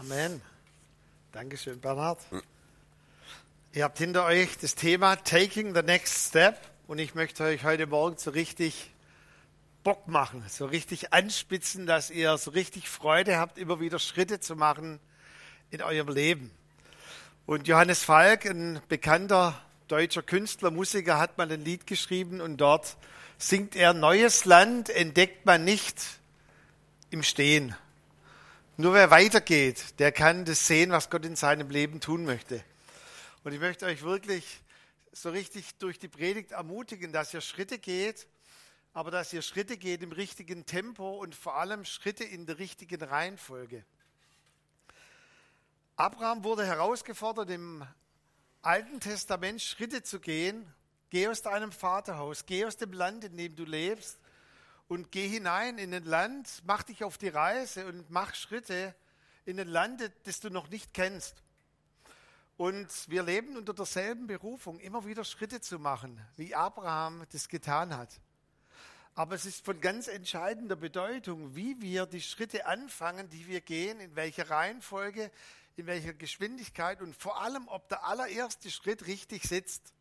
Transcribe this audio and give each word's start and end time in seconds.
Amen. 0.00 0.40
Dankeschön, 1.32 1.80
Bernhard. 1.80 2.20
Ihr 3.72 3.82
habt 3.82 3.98
hinter 3.98 4.26
euch 4.26 4.56
das 4.56 4.76
Thema 4.76 5.16
Taking 5.16 5.74
the 5.74 5.82
Next 5.82 6.28
Step 6.28 6.56
und 6.86 7.00
ich 7.00 7.16
möchte 7.16 7.42
euch 7.42 7.64
heute 7.64 7.88
Morgen 7.88 8.16
so 8.16 8.30
richtig 8.30 8.92
Bock 9.82 10.06
machen, 10.06 10.44
so 10.48 10.66
richtig 10.66 11.12
anspitzen, 11.12 11.86
dass 11.86 12.10
ihr 12.10 12.38
so 12.38 12.52
richtig 12.52 12.88
Freude 12.88 13.38
habt, 13.38 13.58
immer 13.58 13.80
wieder 13.80 13.98
Schritte 13.98 14.38
zu 14.38 14.54
machen 14.54 15.00
in 15.72 15.82
eurem 15.82 16.14
Leben. 16.14 16.52
Und 17.44 17.66
Johannes 17.66 18.04
Falk, 18.04 18.46
ein 18.46 18.80
bekannter 18.88 19.60
deutscher 19.88 20.22
Künstler, 20.22 20.70
Musiker, 20.70 21.18
hat 21.18 21.38
mal 21.38 21.50
ein 21.50 21.64
Lied 21.64 21.88
geschrieben 21.88 22.40
und 22.40 22.58
dort 22.58 22.96
singt 23.36 23.74
er, 23.74 23.94
Neues 23.94 24.44
Land 24.44 24.90
entdeckt 24.90 25.44
man 25.44 25.64
nicht 25.64 26.00
im 27.10 27.24
Stehen. 27.24 27.74
Nur 28.80 28.94
wer 28.94 29.10
weitergeht, 29.10 29.98
der 29.98 30.12
kann 30.12 30.44
das 30.44 30.68
sehen, 30.68 30.92
was 30.92 31.10
Gott 31.10 31.24
in 31.24 31.34
seinem 31.34 31.68
Leben 31.68 32.00
tun 32.00 32.24
möchte. 32.24 32.62
Und 33.42 33.52
ich 33.52 33.58
möchte 33.58 33.86
euch 33.86 34.02
wirklich 34.02 34.60
so 35.10 35.30
richtig 35.30 35.74
durch 35.78 35.98
die 35.98 36.06
Predigt 36.06 36.52
ermutigen, 36.52 37.12
dass 37.12 37.34
ihr 37.34 37.40
Schritte 37.40 37.80
geht, 37.80 38.28
aber 38.92 39.10
dass 39.10 39.32
ihr 39.32 39.42
Schritte 39.42 39.78
geht 39.78 40.00
im 40.04 40.12
richtigen 40.12 40.64
Tempo 40.64 41.18
und 41.18 41.34
vor 41.34 41.56
allem 41.56 41.84
Schritte 41.84 42.22
in 42.22 42.46
der 42.46 42.60
richtigen 42.60 43.02
Reihenfolge. 43.02 43.84
Abraham 45.96 46.44
wurde 46.44 46.64
herausgefordert, 46.64 47.50
im 47.50 47.84
Alten 48.62 49.00
Testament 49.00 49.60
Schritte 49.60 50.04
zu 50.04 50.20
gehen. 50.20 50.72
Geh 51.10 51.26
aus 51.26 51.42
deinem 51.42 51.72
Vaterhaus, 51.72 52.46
geh 52.46 52.64
aus 52.64 52.76
dem 52.76 52.92
Land, 52.92 53.24
in 53.24 53.36
dem 53.36 53.56
du 53.56 53.64
lebst 53.64 54.20
und 54.88 55.12
geh 55.12 55.28
hinein 55.28 55.78
in 55.78 55.94
ein 55.94 56.04
Land, 56.04 56.62
mach 56.64 56.82
dich 56.82 57.04
auf 57.04 57.18
die 57.18 57.28
Reise 57.28 57.86
und 57.86 58.10
mach 58.10 58.34
Schritte 58.34 58.94
in 59.44 59.60
ein 59.60 59.68
Land, 59.68 60.10
das 60.24 60.40
du 60.40 60.50
noch 60.50 60.68
nicht 60.68 60.92
kennst. 60.92 61.42
Und 62.56 62.88
wir 63.08 63.22
leben 63.22 63.56
unter 63.56 63.72
derselben 63.72 64.26
Berufung, 64.26 64.80
immer 64.80 65.04
wieder 65.04 65.24
Schritte 65.24 65.60
zu 65.60 65.78
machen, 65.78 66.20
wie 66.36 66.54
Abraham 66.54 67.24
das 67.30 67.48
getan 67.48 67.96
hat. 67.96 68.20
Aber 69.14 69.34
es 69.34 69.46
ist 69.46 69.64
von 69.64 69.80
ganz 69.80 70.08
entscheidender 70.08 70.76
Bedeutung, 70.76 71.54
wie 71.54 71.80
wir 71.80 72.06
die 72.06 72.20
Schritte 72.20 72.66
anfangen, 72.66 73.28
die 73.28 73.46
wir 73.46 73.60
gehen, 73.60 74.00
in 74.00 74.16
welcher 74.16 74.50
Reihenfolge, 74.50 75.30
in 75.76 75.86
welcher 75.86 76.14
Geschwindigkeit 76.14 77.00
und 77.00 77.14
vor 77.14 77.40
allem, 77.40 77.68
ob 77.68 77.88
der 77.88 78.04
allererste 78.04 78.70
Schritt 78.70 79.06
richtig 79.06 79.44
sitzt. 79.44 79.92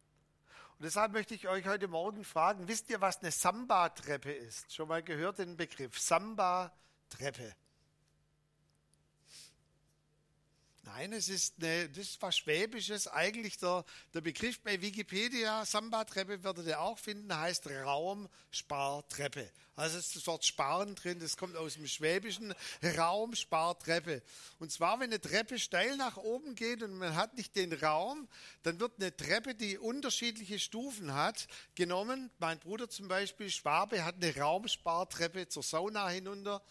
Und 0.78 0.84
deshalb 0.84 1.12
möchte 1.12 1.34
ich 1.34 1.48
euch 1.48 1.66
heute 1.66 1.88
Morgen 1.88 2.24
fragen, 2.24 2.68
wisst 2.68 2.92
ihr, 2.92 3.02
was 3.02 3.18
eine 3.18 3.32
Samba-Treppe 3.32 4.32
ist? 4.32 4.72
Schon 4.72 4.88
mal 4.88 5.02
gehört 5.02 5.40
den 5.40 5.58
Begriff 5.58 6.00
Samba-Treppe. 6.00 7.56
Nein, 10.84 11.14
es 11.14 11.30
ist, 11.30 11.56
eine, 11.60 11.90
das 11.90 11.98
ist 12.10 12.22
was 12.22 12.38
Schwäbisches. 12.38 13.08
Eigentlich 13.08 13.58
der, 13.58 13.86
der 14.14 14.22
Begriff 14.22 14.62
bei 14.62 14.80
Wikipedia, 14.80 15.66
Samba-Treppe, 15.66 16.44
werdet 16.44 16.68
ihr 16.68 16.80
auch 16.80 17.00
finden, 17.00 17.36
heißt 17.36 17.68
Raumspartreppe. 17.68 19.52
Also 19.78 20.00
ist 20.00 20.16
das 20.16 20.26
Wort 20.26 20.44
Sparen 20.44 20.96
drin, 20.96 21.20
das 21.20 21.38
kommt 21.38 21.56
aus 21.56 21.76
dem 21.76 21.86
Schwäbischen, 21.86 22.56
Raumspartreppe. 22.98 24.24
Und 24.58 24.72
zwar, 24.72 25.00
wenn 25.00 25.12
eine 25.12 25.22
Treppe 25.22 25.60
steil 25.60 25.96
nach 25.98 26.18
oben 26.18 26.56
geht 26.56 26.82
und 26.82 26.96
man 26.96 27.16
hat 27.16 27.38
nicht 27.38 27.56
den 27.56 27.72
Raum, 27.72 28.28
dann 28.64 28.80
wird 28.80 28.94
eine 28.98 29.16
Treppe, 29.16 29.54
die 29.54 29.78
unterschiedliche 29.78 30.58
Stufen 30.58 31.14
hat, 31.14 31.48
genommen. 31.76 32.32
Mein 32.40 32.58
Bruder 32.58 32.90
zum 32.90 33.08
Beispiel, 33.08 33.52
Schwabe, 33.52 34.04
hat 34.04 34.16
eine 34.16 34.36
Raumspartreppe 34.36 35.48
zur 35.48 35.62
Sauna 35.62 36.10
hinunter. 36.10 36.64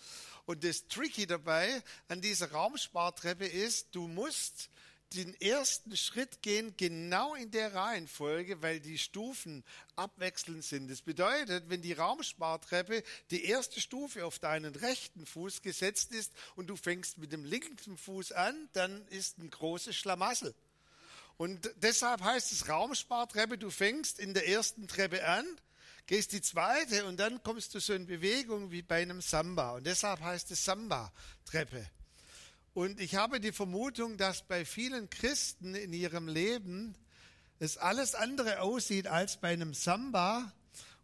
Und 0.45 0.65
das 0.65 0.89
Tricky 0.89 1.29
dabei 1.29 1.85
an 2.09 2.21
dieser 2.21 2.51
Raumspartreppe 2.51 3.47
ist, 3.47 3.95
du 3.95 4.09
musst 4.09 4.69
den 5.15 5.41
ersten 5.41 5.97
Schritt 5.97 6.43
gehen, 6.43 6.75
genau 6.77 7.35
in 7.35 7.51
der 7.51 7.75
Reihenfolge, 7.75 8.63
weil 8.63 8.81
die 8.81 8.99
Stufen 8.99 9.65
abwechselnd 9.95 10.65
sind. 10.65 10.91
Das 10.91 11.03
bedeutet, 11.03 11.69
wenn 11.69 11.83
die 11.83 11.93
Raumspartreppe 11.93 13.03
die 13.31 13.45
erste 13.45 13.81
Stufe 13.81 14.25
auf 14.25 14.39
deinen 14.39 14.75
rechten 14.75 15.27
Fuß 15.27 15.63
gesetzt 15.63 16.13
ist 16.13 16.33
und 16.57 16.69
du 16.69 16.77
fängst 16.77 17.19
mit 17.19 17.33
dem 17.33 17.45
linken 17.45 17.97
Fuß 17.97 18.33
an, 18.33 18.69
dann 18.73 19.07
ist 19.09 19.39
ein 19.39 19.51
großes 19.51 19.97
Schlamassel. 19.97 20.55
Und 21.37 21.71
deshalb 21.77 22.23
heißt 22.23 22.51
es 22.53 22.69
Raumspartreppe, 22.69 23.59
du 23.59 23.71
fängst 23.71 24.19
in 24.19 24.35
der 24.35 24.49
ersten 24.49 24.89
Treppe 24.89 25.27
an 25.27 25.47
gehst 26.07 26.33
die 26.33 26.41
zweite 26.41 27.05
und 27.05 27.19
dann 27.19 27.43
kommst 27.43 27.75
du 27.75 27.81
so 27.81 27.93
in 27.93 28.07
Bewegung 28.07 28.71
wie 28.71 28.83
bei 28.83 29.03
einem 29.03 29.21
Samba. 29.21 29.73
Und 29.73 29.87
deshalb 29.87 30.21
heißt 30.21 30.51
es 30.53 30.65
Samba-Treppe. 30.65 31.91
Und 32.77 33.01
ich 33.01 33.15
habe 33.15 33.41
die 33.41 33.53
Vermutung, 33.53 34.19
dass 34.19 34.43
bei 34.43 34.67
vielen 34.67 35.09
Christen 35.09 35.75
in 35.75 35.95
ihrem 35.95 36.29
Leben 36.29 36.95
es 37.59 37.79
alles 37.79 38.15
andere 38.15 38.61
aussieht 38.61 39.07
als 39.07 39.39
bei 39.39 39.49
einem 39.49 39.73
Samba 39.73 40.53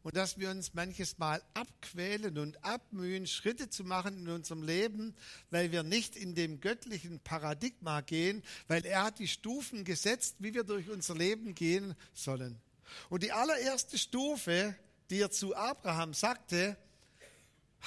und 0.03 0.15
dass 0.15 0.37
wir 0.37 0.50
uns 0.50 0.75
manches 0.75 1.16
Mal 1.16 1.43
abquälen 1.55 2.37
und 2.37 2.62
abmühen, 2.62 3.27
Schritte 3.27 3.71
zu 3.71 3.84
machen 3.84 4.19
in 4.19 4.28
unserem 4.28 4.62
Leben, 4.62 5.15
weil 5.49 5.72
wir 5.72 5.82
nicht 5.82 6.15
in 6.15 6.34
dem 6.34 6.61
göttlichen 6.61 7.21
Paradigma 7.21 8.03
gehen, 8.03 8.43
weil 8.69 8.84
er 8.84 9.05
hat 9.05 9.19
die 9.19 9.27
Stufen 9.27 9.84
gesetzt, 9.84 10.37
wie 10.41 10.53
wir 10.53 10.65
durch 10.65 10.91
unser 10.91 11.15
Leben 11.15 11.55
gehen 11.55 11.94
sollen. 12.12 12.61
Und 13.09 13.22
die 13.22 13.32
allererste 13.32 13.97
Stufe 13.97 14.77
die 15.12 15.21
er 15.21 15.31
zu 15.31 15.55
Abraham 15.55 16.15
sagte, 16.15 16.75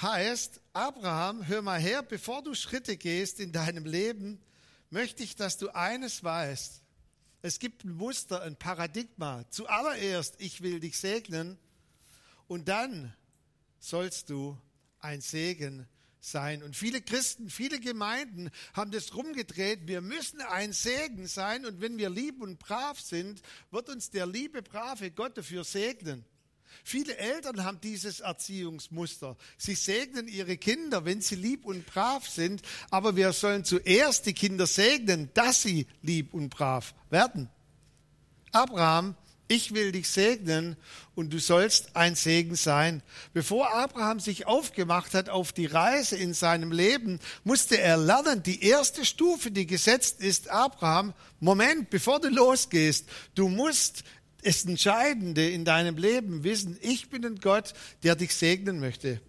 heißt, 0.00 0.60
Abraham, 0.72 1.46
hör 1.46 1.62
mal 1.62 1.80
her, 1.80 2.02
bevor 2.02 2.42
du 2.42 2.54
Schritte 2.54 2.96
gehst 2.96 3.40
in 3.40 3.52
deinem 3.52 3.84
Leben, 3.84 4.40
möchte 4.90 5.22
ich, 5.22 5.36
dass 5.36 5.58
du 5.58 5.68
eines 5.74 6.22
weißt. 6.22 6.82
Es 7.42 7.58
gibt 7.58 7.84
ein 7.84 7.92
Muster, 7.92 8.42
ein 8.42 8.56
Paradigma. 8.56 9.44
Zuallererst, 9.50 10.34
ich 10.38 10.62
will 10.62 10.80
dich 10.80 10.98
segnen 10.98 11.58
und 12.48 12.68
dann 12.68 13.14
sollst 13.78 14.30
du 14.30 14.58
ein 15.00 15.20
Segen 15.20 15.86
sein. 16.20 16.62
Und 16.62 16.76
viele 16.76 17.00
Christen, 17.00 17.50
viele 17.50 17.78
Gemeinden 17.78 18.50
haben 18.74 18.90
das 18.90 19.14
rumgedreht. 19.14 19.86
Wir 19.86 20.00
müssen 20.00 20.40
ein 20.40 20.72
Segen 20.72 21.26
sein 21.26 21.64
und 21.64 21.80
wenn 21.80 21.98
wir 21.98 22.10
lieb 22.10 22.40
und 22.40 22.58
brav 22.58 23.00
sind, 23.00 23.40
wird 23.70 23.88
uns 23.88 24.10
der 24.10 24.26
liebe, 24.26 24.62
brave 24.62 25.10
Gott 25.10 25.38
dafür 25.38 25.64
segnen. 25.64 26.24
Viele 26.84 27.16
Eltern 27.16 27.64
haben 27.64 27.80
dieses 27.80 28.20
Erziehungsmuster. 28.20 29.36
Sie 29.56 29.74
segnen 29.74 30.28
ihre 30.28 30.56
Kinder, 30.56 31.04
wenn 31.04 31.20
sie 31.20 31.36
lieb 31.36 31.64
und 31.64 31.86
brav 31.86 32.28
sind, 32.28 32.62
aber 32.90 33.16
wir 33.16 33.32
sollen 33.32 33.64
zuerst 33.64 34.26
die 34.26 34.34
Kinder 34.34 34.66
segnen, 34.66 35.30
dass 35.34 35.62
sie 35.62 35.86
lieb 36.02 36.34
und 36.34 36.50
brav 36.50 36.94
werden. 37.10 37.48
Abraham, 38.52 39.16
ich 39.48 39.74
will 39.74 39.92
dich 39.92 40.08
segnen 40.08 40.76
und 41.14 41.32
du 41.32 41.38
sollst 41.38 41.94
ein 41.94 42.16
Segen 42.16 42.56
sein. 42.56 43.00
Bevor 43.32 43.72
Abraham 43.72 44.18
sich 44.18 44.46
aufgemacht 44.46 45.14
hat 45.14 45.28
auf 45.28 45.52
die 45.52 45.66
Reise 45.66 46.16
in 46.16 46.34
seinem 46.34 46.72
Leben, 46.72 47.20
musste 47.44 47.78
er 47.78 47.96
lernen, 47.96 48.42
die 48.42 48.64
erste 48.64 49.04
Stufe, 49.04 49.52
die 49.52 49.66
gesetzt 49.66 50.20
ist, 50.20 50.50
Abraham, 50.50 51.14
Moment, 51.38 51.90
bevor 51.90 52.18
du 52.18 52.28
losgehst, 52.28 53.08
du 53.36 53.48
musst 53.48 54.02
das 54.46 54.64
Entscheidende 54.64 55.48
in 55.48 55.64
deinem 55.64 55.96
Leben 55.96 56.44
wissen, 56.44 56.78
ich 56.80 57.10
bin 57.10 57.24
ein 57.24 57.40
Gott, 57.40 57.74
der 58.02 58.14
dich 58.14 58.34
segnen 58.34 58.78
möchte. 58.78 59.20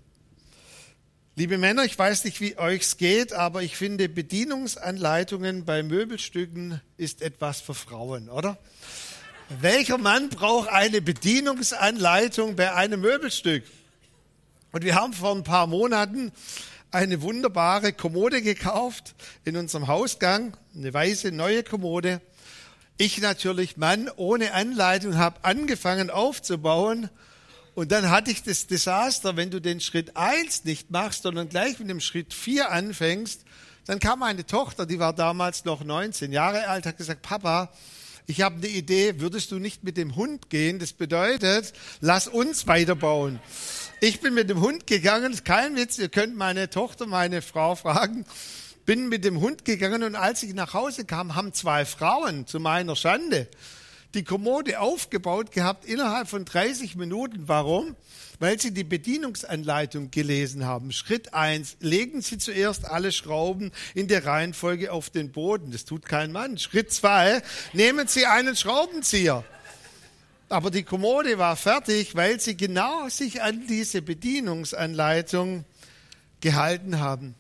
Liebe 1.35 1.57
Männer, 1.57 1.83
ich 1.85 1.97
weiß 1.97 2.23
nicht, 2.23 2.39
wie 2.41 2.57
euch's 2.57 2.97
geht, 2.97 3.33
aber 3.33 3.61
ich 3.61 3.77
finde, 3.77 4.09
Bedienungsanleitungen 4.09 5.65
bei 5.65 5.83
Möbelstücken 5.83 6.81
ist 6.97 7.21
etwas 7.21 7.61
für 7.61 7.73
Frauen, 7.73 8.29
oder? 8.29 8.57
Welcher 9.61 9.97
Mann 9.97 10.29
braucht 10.29 10.69
eine 10.69 11.01
Bedienungsanleitung 11.01 12.55
bei 12.55 12.73
einem 12.73 13.01
Möbelstück? 13.01 13.63
Und 14.71 14.83
wir 14.83 14.95
haben 14.95 15.13
vor 15.13 15.35
ein 15.35 15.43
paar 15.43 15.67
Monaten 15.67 16.31
eine 16.91 17.21
wunderbare 17.21 17.93
Kommode 17.93 18.41
gekauft 18.41 19.15
in 19.45 19.57
unserem 19.57 19.87
Hausgang, 19.87 20.55
eine 20.75 20.93
weiße 20.93 21.31
neue 21.31 21.63
Kommode. 21.63 22.21
Ich 22.99 23.19
natürlich, 23.19 23.77
Mann, 23.77 24.09
ohne 24.15 24.53
Anleitung 24.53 25.17
habe 25.17 25.43
angefangen 25.43 26.09
aufzubauen. 26.09 27.11
Und 27.75 27.91
dann 27.91 28.09
hatte 28.09 28.31
ich 28.31 28.41
das 28.41 28.65
Desaster, 28.65 29.37
wenn 29.37 29.51
du 29.51 29.61
den 29.61 29.81
Schritt 29.81 30.17
eins 30.17 30.65
nicht 30.65 30.89
machst, 30.89 31.21
sondern 31.21 31.47
gleich 31.47 31.77
mit 31.77 31.89
dem 31.91 31.99
Schritt 31.99 32.33
vier 32.33 32.71
anfängst, 32.71 33.41
dann 33.85 33.99
kam 33.99 34.19
meine 34.19 34.47
Tochter, 34.47 34.87
die 34.87 34.97
war 34.97 35.13
damals 35.13 35.63
noch 35.63 35.83
19 35.83 36.31
Jahre 36.31 36.67
alt, 36.67 36.87
hat 36.87 36.97
gesagt, 36.97 37.21
Papa, 37.21 37.71
ich 38.25 38.41
habe 38.41 38.55
eine 38.55 38.67
Idee, 38.67 39.21
würdest 39.21 39.51
du 39.51 39.59
nicht 39.59 39.83
mit 39.83 39.95
dem 39.95 40.15
Hund 40.15 40.49
gehen? 40.49 40.79
Das 40.79 40.91
bedeutet, 40.91 41.73
lass 42.01 42.27
uns 42.27 42.65
weiterbauen. 42.65 43.39
Ich 44.01 44.21
bin 44.21 44.33
mit 44.33 44.49
dem 44.49 44.59
Hund 44.59 44.87
gegangen, 44.87 45.39
kein 45.43 45.75
Witz, 45.75 45.99
ihr 45.99 46.09
könnt 46.09 46.35
meine 46.35 46.71
Tochter, 46.71 47.05
meine 47.05 47.43
Frau 47.43 47.75
fragen 47.75 48.25
bin 48.87 49.09
mit 49.09 49.25
dem 49.25 49.41
Hund 49.41 49.65
gegangen 49.65 50.01
und 50.01 50.15
als 50.15 50.41
ich 50.43 50.53
nach 50.53 50.73
Hause 50.73 51.03
kam, 51.03 51.35
haben 51.35 51.51
zwei 51.51 51.83
Frauen 51.85 52.47
zu 52.47 52.59
meiner 52.59 52.95
Schande 52.95 53.49
die 54.13 54.23
Kommode 54.23 54.79
aufgebaut 54.79 55.51
gehabt 55.51 55.83
innerhalb 55.83 56.29
von 56.29 56.45
30 56.45 56.95
Minuten. 56.95 57.43
Warum? 57.49 57.97
Weil 58.39 58.57
sie 58.61 58.73
die 58.73 58.85
Bedienungsanleitung 58.85 60.09
gelesen 60.09 60.65
haben. 60.65 60.93
Schritt 60.93 61.33
eins: 61.33 61.75
Legen 61.81 62.21
Sie 62.21 62.37
zuerst 62.37 62.85
alle 62.85 63.11
Schrauben 63.11 63.73
in 63.93 64.07
der 64.07 64.25
Reihenfolge 64.25 64.93
auf 64.93 65.09
den 65.09 65.33
Boden. 65.33 65.71
Das 65.71 65.83
tut 65.83 66.05
kein 66.05 66.31
Mann. 66.31 66.57
Schritt 66.57 66.93
zwei: 66.93 67.43
Nehmen 67.73 68.07
Sie 68.07 68.25
einen 68.25 68.55
Schraubenzieher. 68.55 69.43
Aber 70.47 70.71
die 70.71 70.83
Kommode 70.83 71.37
war 71.37 71.57
fertig, 71.57 72.15
weil 72.15 72.39
sie 72.39 72.55
genau 72.55 73.09
sich 73.09 73.41
an 73.41 73.67
diese 73.67 74.01
Bedienungsanleitung 74.01 75.65
gehalten 76.39 77.01
haben. 77.01 77.35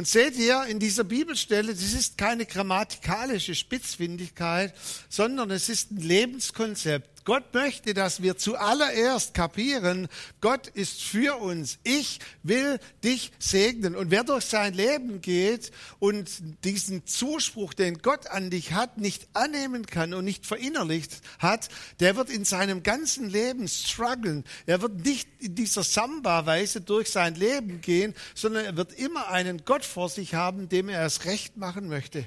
Und 0.00 0.08
seht 0.08 0.38
ihr 0.38 0.64
in 0.64 0.78
dieser 0.78 1.04
Bibelstelle, 1.04 1.74
das 1.74 1.92
ist 1.92 2.16
keine 2.16 2.46
grammatikalische 2.46 3.54
Spitzfindigkeit, 3.54 4.72
sondern 5.10 5.50
es 5.50 5.68
ist 5.68 5.90
ein 5.90 5.98
Lebenskonzept. 5.98 7.19
Gott 7.24 7.52
möchte, 7.52 7.94
dass 7.94 8.22
wir 8.22 8.36
zuallererst 8.36 9.34
kapieren, 9.34 10.08
Gott 10.40 10.68
ist 10.68 11.02
für 11.02 11.36
uns. 11.36 11.78
Ich 11.82 12.18
will 12.42 12.78
dich 13.04 13.32
segnen. 13.38 13.94
Und 13.94 14.10
wer 14.10 14.24
durch 14.24 14.44
sein 14.46 14.74
Leben 14.74 15.20
geht 15.20 15.70
und 15.98 16.30
diesen 16.64 17.06
Zuspruch, 17.06 17.74
den 17.74 17.98
Gott 17.98 18.26
an 18.26 18.50
dich 18.50 18.72
hat, 18.72 18.98
nicht 18.98 19.28
annehmen 19.34 19.86
kann 19.86 20.14
und 20.14 20.24
nicht 20.24 20.46
verinnerlicht 20.46 21.20
hat, 21.38 21.68
der 22.00 22.16
wird 22.16 22.30
in 22.30 22.44
seinem 22.44 22.82
ganzen 22.82 23.28
Leben 23.28 23.68
strugglen. 23.68 24.44
Er 24.66 24.80
wird 24.80 25.04
nicht 25.04 25.28
in 25.38 25.54
dieser 25.54 25.82
Samba-Weise 25.82 26.80
durch 26.80 27.10
sein 27.10 27.34
Leben 27.34 27.80
gehen, 27.80 28.14
sondern 28.34 28.64
er 28.64 28.76
wird 28.76 28.92
immer 28.94 29.28
einen 29.28 29.64
Gott 29.64 29.84
vor 29.84 30.08
sich 30.08 30.34
haben, 30.34 30.68
dem 30.68 30.88
er 30.88 31.04
es 31.04 31.24
recht 31.24 31.56
machen 31.56 31.88
möchte. 31.88 32.26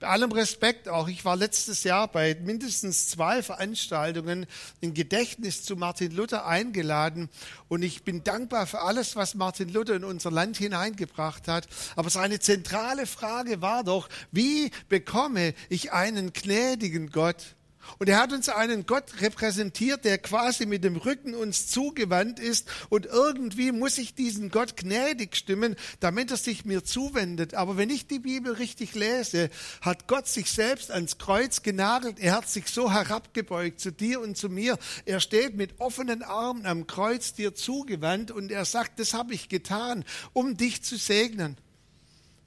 Bei 0.00 0.08
allem 0.08 0.32
Respekt 0.32 0.88
auch, 0.88 1.08
ich 1.08 1.24
war 1.24 1.36
letztes 1.36 1.84
Jahr 1.84 2.08
bei 2.08 2.36
mindestens 2.42 3.08
zwei 3.08 3.42
Veranstaltungen 3.42 4.46
im 4.80 4.92
Gedächtnis 4.92 5.62
zu 5.62 5.76
Martin 5.76 6.10
Luther 6.10 6.46
eingeladen 6.46 7.30
und 7.68 7.82
ich 7.82 8.02
bin 8.02 8.24
dankbar 8.24 8.66
für 8.66 8.80
alles, 8.80 9.14
was 9.14 9.34
Martin 9.34 9.68
Luther 9.68 9.94
in 9.94 10.04
unser 10.04 10.30
Land 10.30 10.56
hineingebracht 10.56 11.46
hat. 11.46 11.68
Aber 11.94 12.10
seine 12.10 12.40
zentrale 12.40 13.06
Frage 13.06 13.62
war 13.62 13.84
doch, 13.84 14.08
wie 14.32 14.70
bekomme 14.88 15.54
ich 15.68 15.92
einen 15.92 16.32
gnädigen 16.32 17.10
Gott? 17.10 17.54
Und 17.98 18.08
er 18.08 18.18
hat 18.18 18.32
uns 18.32 18.48
einen 18.48 18.86
Gott 18.86 19.20
repräsentiert, 19.20 20.04
der 20.04 20.18
quasi 20.18 20.66
mit 20.66 20.84
dem 20.84 20.96
Rücken 20.96 21.34
uns 21.34 21.68
zugewandt 21.68 22.40
ist. 22.40 22.68
Und 22.88 23.06
irgendwie 23.06 23.72
muss 23.72 23.98
ich 23.98 24.14
diesen 24.14 24.50
Gott 24.50 24.76
gnädig 24.76 25.36
stimmen, 25.36 25.76
damit 26.00 26.30
er 26.30 26.36
sich 26.36 26.64
mir 26.64 26.84
zuwendet. 26.84 27.54
Aber 27.54 27.76
wenn 27.76 27.90
ich 27.90 28.06
die 28.06 28.18
Bibel 28.18 28.52
richtig 28.52 28.94
lese, 28.94 29.50
hat 29.80 30.06
Gott 30.08 30.26
sich 30.26 30.50
selbst 30.50 30.90
ans 30.90 31.18
Kreuz 31.18 31.62
genagelt. 31.62 32.18
Er 32.18 32.32
hat 32.32 32.48
sich 32.48 32.68
so 32.68 32.92
herabgebeugt 32.92 33.80
zu 33.80 33.92
dir 33.92 34.20
und 34.20 34.36
zu 34.36 34.48
mir. 34.48 34.78
Er 35.04 35.20
steht 35.20 35.56
mit 35.56 35.80
offenen 35.80 36.22
Armen 36.22 36.66
am 36.66 36.86
Kreuz 36.86 37.34
dir 37.34 37.54
zugewandt 37.54 38.30
und 38.30 38.50
er 38.50 38.64
sagt, 38.64 38.98
das 38.98 39.14
habe 39.14 39.34
ich 39.34 39.48
getan, 39.48 40.04
um 40.32 40.56
dich 40.56 40.82
zu 40.82 40.96
segnen. 40.96 41.56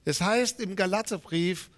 Es 0.06 0.22
heißt 0.22 0.62
im 0.62 0.76
Galaterbrief, 0.76 1.70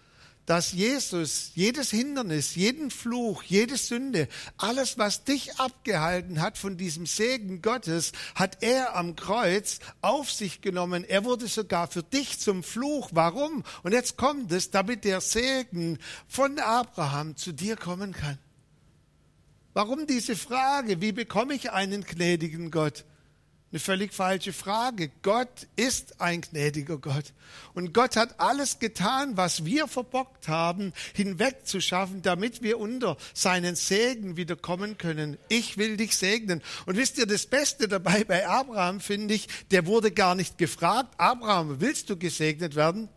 dass 0.49 0.71
Jesus 0.71 1.51
jedes 1.53 1.91
Hindernis, 1.91 2.55
jeden 2.55 2.89
Fluch, 2.89 3.43
jede 3.43 3.77
Sünde, 3.77 4.27
alles, 4.57 4.97
was 4.97 5.23
dich 5.23 5.59
abgehalten 5.59 6.41
hat 6.41 6.57
von 6.57 6.75
diesem 6.75 7.05
Segen 7.05 7.61
Gottes, 7.61 8.13
hat 8.33 8.63
er 8.63 8.95
am 8.95 9.15
Kreuz 9.15 9.77
auf 10.01 10.31
sich 10.31 10.61
genommen. 10.61 11.03
Er 11.03 11.23
wurde 11.23 11.45
sogar 11.45 11.87
für 11.87 12.01
dich 12.01 12.39
zum 12.39 12.63
Fluch. 12.63 13.11
Warum? 13.13 13.63
Und 13.83 13.91
jetzt 13.91 14.17
kommt 14.17 14.51
es, 14.51 14.71
damit 14.71 15.03
der 15.03 15.21
Segen 15.21 15.99
von 16.27 16.57
Abraham 16.57 17.37
zu 17.37 17.51
dir 17.51 17.75
kommen 17.75 18.13
kann. 18.13 18.39
Warum 19.73 20.07
diese 20.07 20.35
Frage? 20.35 20.99
Wie 20.99 21.11
bekomme 21.11 21.53
ich 21.53 21.69
einen 21.69 22.03
gnädigen 22.03 22.71
Gott? 22.71 23.05
Eine 23.71 23.79
völlig 23.79 24.13
falsche 24.13 24.51
Frage. 24.51 25.11
Gott 25.21 25.67
ist 25.75 26.19
ein 26.21 26.41
gnädiger 26.41 26.97
Gott. 26.97 27.33
Und 27.75 27.93
Gott 27.93 28.15
hat 28.15 28.39
alles 28.39 28.79
getan, 28.79 29.37
was 29.37 29.63
wir 29.63 29.87
verbockt 29.87 30.47
haben, 30.47 30.91
hinwegzuschaffen, 31.13 32.23
damit 32.23 32.63
wir 32.63 32.79
unter 32.79 33.15
seinen 33.35 33.75
Segen 33.75 34.37
wieder 34.37 34.55
kommen 34.55 34.97
können. 34.97 35.37
Ich 35.49 35.77
will 35.77 35.97
dich 35.97 36.17
segnen. 36.17 36.63
Und 36.87 36.97
wisst 36.97 37.19
ihr, 37.19 37.27
das 37.27 37.45
Beste 37.45 37.87
dabei 37.87 38.23
bei 38.23 38.47
Abraham 38.47 39.01
finde 39.01 39.35
ich, 39.35 39.47
der 39.69 39.85
wurde 39.85 40.09
gar 40.11 40.33
nicht 40.33 40.57
gefragt, 40.57 41.13
Abraham, 41.19 41.79
willst 41.79 42.09
du 42.09 42.17
gesegnet 42.17 42.75
werden? 42.75 43.07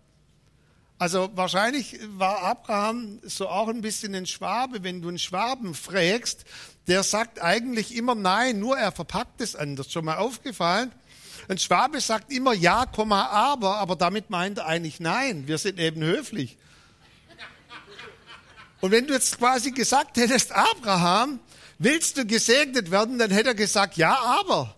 Also 1.03 1.31
wahrscheinlich 1.35 1.99
war 2.17 2.45
Abraham 2.45 3.19
so 3.25 3.49
auch 3.49 3.67
ein 3.67 3.81
bisschen 3.81 4.15
ein 4.15 4.25
Schwabe. 4.25 4.85
Wenn 4.85 5.03
du 5.03 5.09
einen 5.09 5.19
Schwaben 5.19 5.75
fragst, 5.75 6.45
der 6.87 7.03
sagt 7.03 7.43
eigentlich 7.43 7.97
immer 7.97 8.15
nein, 8.15 8.61
nur 8.61 8.79
er 8.79 8.93
verpackt 8.93 9.41
es 9.41 9.57
anders. 9.57 9.91
Schon 9.91 10.05
mal 10.05 10.19
aufgefallen? 10.19 10.93
Ein 11.49 11.59
Schwabe 11.59 12.01
sagt 12.01 12.31
immer 12.31 12.53
ja, 12.53 12.87
aber, 12.87 13.79
aber 13.79 13.97
damit 13.97 14.31
meint 14.31 14.59
er 14.59 14.67
eigentlich 14.67 15.01
nein. 15.01 15.49
Wir 15.49 15.59
sind 15.59 15.81
eben 15.81 16.05
höflich. 16.05 16.57
Und 18.81 18.93
wenn 18.93 19.09
du 19.09 19.15
jetzt 19.15 19.39
quasi 19.39 19.73
gesagt 19.73 20.19
hättest, 20.19 20.53
Abraham, 20.53 21.41
willst 21.79 22.17
du 22.17 22.25
gesegnet 22.25 22.93
werden, 22.93 23.19
dann 23.19 23.33
hätte 23.33 23.49
er 23.49 23.55
gesagt, 23.57 23.97
ja, 23.97 24.17
aber. 24.41 24.77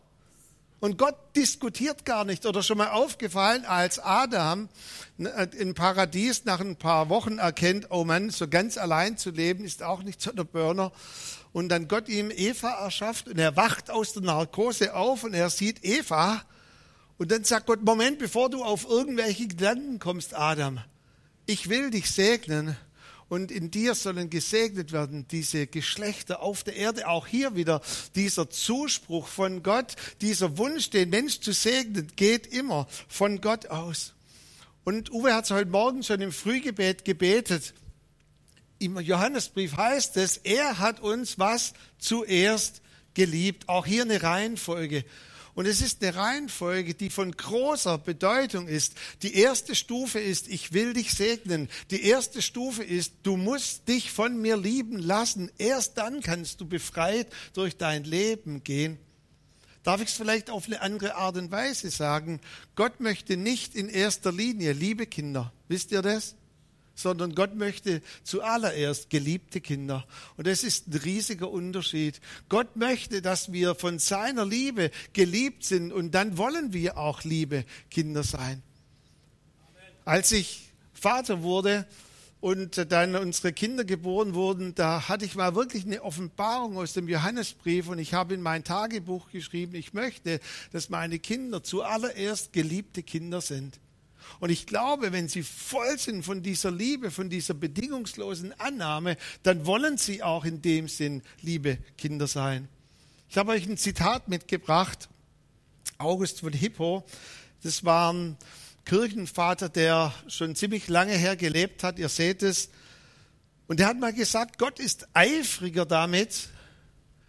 Und 0.85 0.99
Gott 0.99 1.17
diskutiert 1.35 2.05
gar 2.05 2.27
nicht. 2.27 2.45
Oder 2.45 2.63
schon 2.63 2.77
mal 2.77 2.91
aufgefallen, 2.91 3.65
als 3.65 3.99
Adam 3.99 4.69
äh, 5.17 5.47
im 5.57 5.73
Paradies 5.73 6.45
nach 6.45 6.61
ein 6.61 6.77
paar 6.77 7.09
Wochen 7.09 7.39
erkennt, 7.39 7.87
oh 7.89 8.05
Mann, 8.05 8.29
so 8.29 8.49
ganz 8.49 8.77
allein 8.77 9.17
zu 9.17 9.31
leben 9.31 9.65
ist 9.65 9.83
auch 9.83 10.03
nicht 10.03 10.21
so 10.21 10.31
der 10.31 10.45
Burner. 10.45 10.93
Und 11.55 11.71
dann 11.71 11.89
Gott 11.89 12.11
ihm 12.11 12.31
Eva 12.31 12.85
erschafft 12.85 13.29
und 13.29 13.39
er 13.39 13.57
wacht 13.57 13.91
aus 13.91 14.13
der 14.13 14.25
Narkose 14.25 14.95
auf 14.95 15.25
und 15.25 15.33
er 15.33 15.49
sieht 15.49 15.83
Eva. 15.87 16.43
Und 17.17 17.33
dann 17.33 17.45
sagt 17.45 17.65
Gott, 17.65 17.83
Moment, 17.83 18.19
bevor 18.19 18.51
du 18.51 18.63
auf 18.63 18.87
irgendwelche 18.87 19.47
Gedanken 19.47 19.99
kommst, 19.99 20.35
Adam, 20.35 20.81
ich 21.47 21.71
will 21.71 21.93
dich 21.93 22.11
segnen 22.11 22.77
und 23.29 23.51
in 23.51 23.71
dir 23.71 23.95
sollen 23.95 24.31
gesegnet 24.31 24.93
werden 24.93 25.27
diese 25.29 25.67
Geschlechter 25.67 26.43
auf 26.43 26.63
der 26.63 26.77
Erde. 26.77 27.09
Auch 27.09 27.27
hier 27.27 27.57
wieder 27.57 27.81
dieser 28.15 28.51
Zuspruch 28.51 29.29
von 29.29 29.63
Gott, 29.63 29.95
dieser 30.21 30.59
Wunsch, 30.59 30.91
den 30.91 31.11
Mensch 31.11 31.41
zu 31.41 31.53
segnen, 31.53 32.13
geht 32.17 32.47
immer 32.47 32.87
von 33.09 33.41
Gott 33.41 33.67
aus. 33.67 34.15
Und 34.85 35.11
Uwe 35.11 35.35
hat 35.35 35.45
es 35.45 35.51
heute 35.51 35.71
Morgen 35.71 36.03
schon 36.03 36.21
im 36.21 36.33
Frühgebet 36.33 37.05
gebetet. 37.05 37.73
Im 38.79 39.01
Johannesbrief 39.01 39.77
heißt 39.77 40.19
es, 40.19 40.37
er 40.37 40.79
hat 40.79 41.01
uns 41.01 41.39
was 41.39 41.73
zuerst 41.99 42.83
geliebt. 43.15 43.69
Auch 43.69 43.87
hier 43.87 44.03
eine 44.03 44.23
Reihenfolge. 44.23 45.05
Und 45.55 45.67
es 45.67 45.81
ist 45.81 46.03
eine 46.03 46.17
Reihenfolge, 46.17 46.95
die 46.95 47.11
von 47.11 47.31
großer 47.31 47.99
Bedeutung 47.99 48.67
ist. 48.67 48.95
Die 49.23 49.35
erste 49.37 49.75
Stufe 49.75 50.19
ist, 50.19 50.49
ich 50.49 50.73
will 50.73 50.95
dich 50.95 51.15
segnen. 51.15 51.69
Die 51.91 52.05
erste 52.05 52.43
Stufe 52.43 52.83
ist, 52.83 53.13
du 53.23 53.37
musst 53.37 53.87
dich 53.87 54.11
von 54.11 54.37
mir 54.41 54.57
lieben 54.57 54.99
lassen. 54.99 55.51
Erst 55.57 55.97
dann 55.97 56.21
kannst 56.23 56.61
du 56.61 56.67
befreit 56.67 57.29
durch 57.53 57.77
dein 57.77 58.03
Leben 58.03 58.65
gehen. 58.65 58.99
Darf 59.85 60.01
ich 60.01 60.09
es 60.09 60.15
vielleicht 60.15 60.51
auf 60.51 60.67
eine 60.67 60.81
andere 60.81 61.15
Art 61.15 61.37
und 61.37 61.53
Weise 61.53 61.91
sagen? 61.91 62.41
Gott 62.75 63.01
möchte 63.01 63.37
nicht 63.37 63.77
in 63.77 63.89
erster 63.89 64.33
Linie, 64.33 64.73
liebe 64.73 65.07
Kinder, 65.07 65.53
wisst 65.69 65.93
ihr 65.93 66.03
das? 66.03 66.35
Sondern 66.95 67.35
Gott 67.35 67.55
möchte 67.55 68.03
zuallererst 68.23 69.11
geliebte 69.11 69.61
Kinder. 69.61 70.07
Und 70.37 70.47
das 70.47 70.63
ist 70.63 70.89
ein 70.89 70.99
riesiger 70.99 71.51
Unterschied. 71.51 72.21
Gott 72.49 72.77
möchte, 72.77 73.23
dass 73.23 73.53
wir 73.53 73.75
von 73.75 73.99
seiner 73.99 74.47
Liebe 74.47 74.91
geliebt 75.13 75.65
sind 75.65 75.93
und 75.93 76.13
dann 76.13 76.39
wollen 76.39 76.73
wir 76.73 76.99
auch 76.99 77.25
liebe 77.25 77.65
Kinder 77.91 78.23
sein. 78.23 78.63
Als 80.05 80.33
ich 80.33 80.69
Vater 80.93 81.43
wurde 81.43 81.87
und 82.41 82.93
dann 82.93 83.17
unsere 83.17 83.55
Kinder 83.55 83.85
geboren 83.85 84.35
wurden, 84.35 84.75
da 84.75 85.09
hatte 85.09 85.25
ich 85.25 85.35
mal 85.35 85.55
wirklich 85.55 85.87
eine 85.87 86.03
Offenbarung 86.03 86.77
aus 86.77 86.93
dem 86.93 87.09
Johannesbrief 87.09 87.89
und 87.89 87.99
ich 87.99 88.13
habe 88.13 88.35
in 88.35 88.43
mein 88.43 88.65
Tagebuch 88.65 89.31
geschrieben, 89.31 89.75
ich 89.75 89.95
möchte, 89.95 90.41
dass 90.71 90.91
meine 90.91 91.19
Kinder 91.19 91.63
zuallererst 91.63 92.53
geliebte 92.53 93.03
Kinder 93.03 93.41
sind. 93.41 93.81
Und 94.41 94.51
ich 94.51 94.67
glaube, 94.67 95.13
wenn 95.13 95.29
sie 95.29 95.43
voll 95.43 95.99
sind 95.99 96.25
von 96.25 96.43
dieser 96.43 96.71
Liebe, 96.71 97.11
von 97.11 97.31
dieser 97.31 97.55
bedingungslosen 97.55 98.59
Annahme, 98.61 99.17
dann 99.43 99.67
wollen 99.67 99.97
sie 99.99 100.23
auch 100.23 100.45
in 100.45 100.63
dem 100.63 100.89
Sinn 100.89 101.23
liebe 101.41 101.79
Kinder 101.97 102.27
sein. 102.27 102.69
Ich 103.29 103.39
habe 103.39 103.53
euch 103.53 103.67
ein 103.67 103.77
Zitat 103.77 104.29
mitgebracht, 104.29 105.09
August 105.99 106.41
von 106.41 106.53
Hippo. 106.53 107.05
Das 107.63 107.85
war 107.85 108.13
ein 108.13 108.37
Kirchenvater, 108.85 109.69
der 109.69 110.13
schon 110.29 110.55
ziemlich 110.55 110.89
lange 110.89 111.15
her 111.15 111.37
gelebt 111.37 111.83
hat. 111.83 111.99
Ihr 111.99 112.09
seht 112.09 112.43
es. 112.43 112.69
Und 113.67 113.81
er 113.81 113.87
hat 113.87 113.99
mal 113.99 114.13
gesagt, 114.13 114.59
Gott 114.59 114.79
ist 114.79 115.09
eifriger 115.15 115.87
damit, 115.87 116.49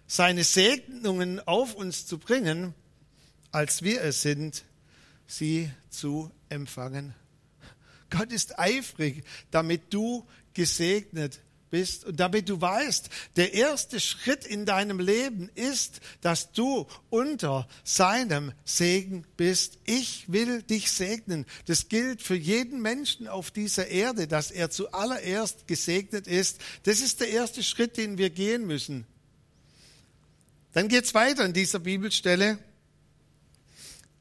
seine 0.08 0.44
Segnungen 0.44 1.40
auf 1.48 1.74
uns 1.74 2.06
zu 2.06 2.18
bringen, 2.18 2.74
als 3.52 3.82
wir 3.82 4.02
es 4.04 4.22
sind, 4.22 4.64
sie 5.28 5.72
zu 5.90 6.32
empfangen. 6.50 7.14
Gott 8.10 8.32
ist 8.32 8.60
eifrig, 8.60 9.24
damit 9.52 9.94
du 9.94 10.26
gesegnet 10.54 11.40
bist 11.76 12.06
und 12.06 12.20
damit 12.20 12.48
du 12.48 12.62
weißt, 12.62 13.10
der 13.36 13.54
erste 13.54 14.00
Schritt 14.00 14.46
in 14.46 14.66
deinem 14.66 15.00
Leben 15.00 15.50
ist, 15.56 16.00
dass 16.22 16.52
du 16.54 16.88
unter 17.10 17.68
seinem 17.84 18.54
Segen 18.64 19.26
bist. 19.36 19.80
Ich 19.86 20.32
will 20.32 20.62
dich 20.62 20.92
segnen. 20.92 21.46
Das 21.66 21.90
gilt 21.90 22.22
für 22.22 22.36
jeden 22.36 22.82
Menschen 22.82 23.28
auf 23.28 23.52
dieser 23.52 23.88
Erde, 23.88 24.28
dass 24.28 24.52
er 24.52 24.70
zuallererst 24.70 25.68
gesegnet 25.68 26.28
ist. 26.28 26.62
Das 26.84 27.02
ist 27.02 27.20
der 27.20 27.30
erste 27.30 27.64
Schritt, 27.64 27.98
den 27.98 28.18
wir 28.18 28.30
gehen 28.30 28.66
müssen. 28.66 29.06
Dann 30.72 30.88
geht 30.88 31.06
es 31.06 31.14
weiter 31.14 31.44
in 31.44 31.54
dieser 31.54 31.80
Bibelstelle. 31.80 32.58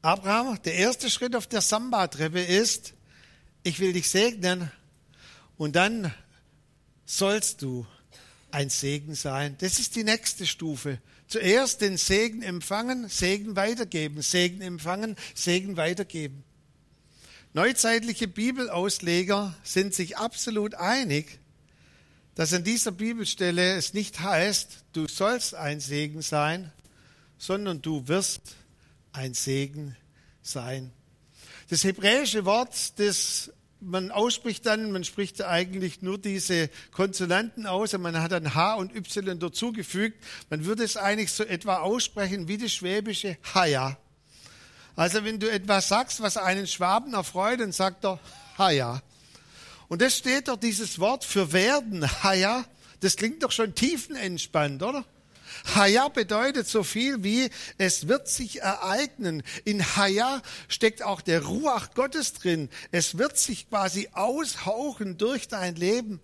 Abraham, 0.05 0.61
der 0.61 0.75
erste 0.75 1.09
Schritt 1.09 1.35
auf 1.35 1.47
der 1.47 1.61
Samba-Treppe 1.61 2.39
ist, 2.39 2.93
ich 3.63 3.79
will 3.79 3.91
dich 3.91 4.07
segnen 4.07 4.71
und 5.57 5.75
dann 5.75 6.13
sollst 7.07 7.63
du 7.63 7.87
ein 8.51 8.69
Segen 8.69 9.15
sein. 9.15 9.55
Das 9.61 9.79
ist 9.79 9.95
die 9.95 10.03
nächste 10.03 10.45
Stufe. 10.45 10.99
Zuerst 11.27 11.81
den 11.81 11.97
Segen 11.97 12.43
empfangen, 12.43 13.09
Segen 13.09 13.55
weitergeben, 13.55 14.21
Segen 14.21 14.61
empfangen, 14.61 15.15
Segen 15.33 15.75
weitergeben. 15.75 16.43
Neuzeitliche 17.53 18.27
Bibelausleger 18.27 19.55
sind 19.63 19.95
sich 19.95 20.17
absolut 20.17 20.75
einig, 20.75 21.39
dass 22.35 22.53
an 22.53 22.63
dieser 22.63 22.91
Bibelstelle 22.91 23.73
es 23.75 23.95
nicht 23.95 24.19
heißt, 24.19 24.83
du 24.93 25.07
sollst 25.07 25.55
ein 25.55 25.79
Segen 25.79 26.21
sein, 26.21 26.71
sondern 27.39 27.81
du 27.81 28.07
wirst 28.07 28.55
ein 29.15 29.33
Segen 29.33 29.95
sein. 30.41 30.91
Das 31.69 31.83
hebräische 31.83 32.45
Wort, 32.45 32.99
das 32.99 33.51
man 33.81 34.11
ausspricht 34.11 34.65
dann, 34.65 34.91
man 34.91 35.03
spricht 35.03 35.41
eigentlich 35.41 36.01
nur 36.01 36.17
diese 36.17 36.69
Konsonanten 36.91 37.67
aus 37.67 37.93
und 37.93 38.01
man 38.01 38.19
hat 38.19 38.31
dann 38.31 38.55
H 38.55 38.75
und 38.75 38.95
Y 38.95 39.39
dazugefügt. 39.39 40.23
Man 40.49 40.65
würde 40.65 40.83
es 40.83 40.97
eigentlich 40.97 41.31
so 41.31 41.43
etwa 41.43 41.77
aussprechen 41.77 42.47
wie 42.47 42.57
das 42.57 42.73
schwäbische 42.73 43.37
Haja. 43.53 43.97
Also 44.95 45.23
wenn 45.23 45.39
du 45.39 45.51
etwas 45.51 45.89
sagst, 45.89 46.21
was 46.21 46.37
einen 46.37 46.67
Schwaben 46.67 47.13
erfreut, 47.13 47.59
dann 47.59 47.71
sagt 47.71 48.05
er 48.05 48.19
Haja. 48.57 49.01
Und 49.87 50.01
das 50.01 50.17
steht 50.17 50.47
doch 50.47 50.57
dieses 50.57 50.99
Wort 50.99 51.23
für 51.23 51.51
werden, 51.53 52.09
Haja. 52.23 52.65
Das 53.01 53.17
klingt 53.17 53.43
doch 53.43 53.51
schon 53.51 53.75
tiefenentspannt, 53.75 54.81
oder? 54.81 55.05
Haya 55.73 56.07
bedeutet 56.09 56.67
so 56.67 56.83
viel 56.83 57.23
wie, 57.23 57.49
es 57.77 58.07
wird 58.07 58.27
sich 58.27 58.61
ereignen. 58.61 59.43
In 59.63 59.83
Haya 59.95 60.41
steckt 60.67 61.03
auch 61.03 61.21
der 61.21 61.43
Ruach 61.43 61.93
Gottes 61.93 62.33
drin. 62.33 62.69
Es 62.91 63.17
wird 63.17 63.37
sich 63.37 63.69
quasi 63.69 64.09
aushauchen 64.13 65.17
durch 65.17 65.47
dein 65.47 65.75
Leben. 65.75 66.19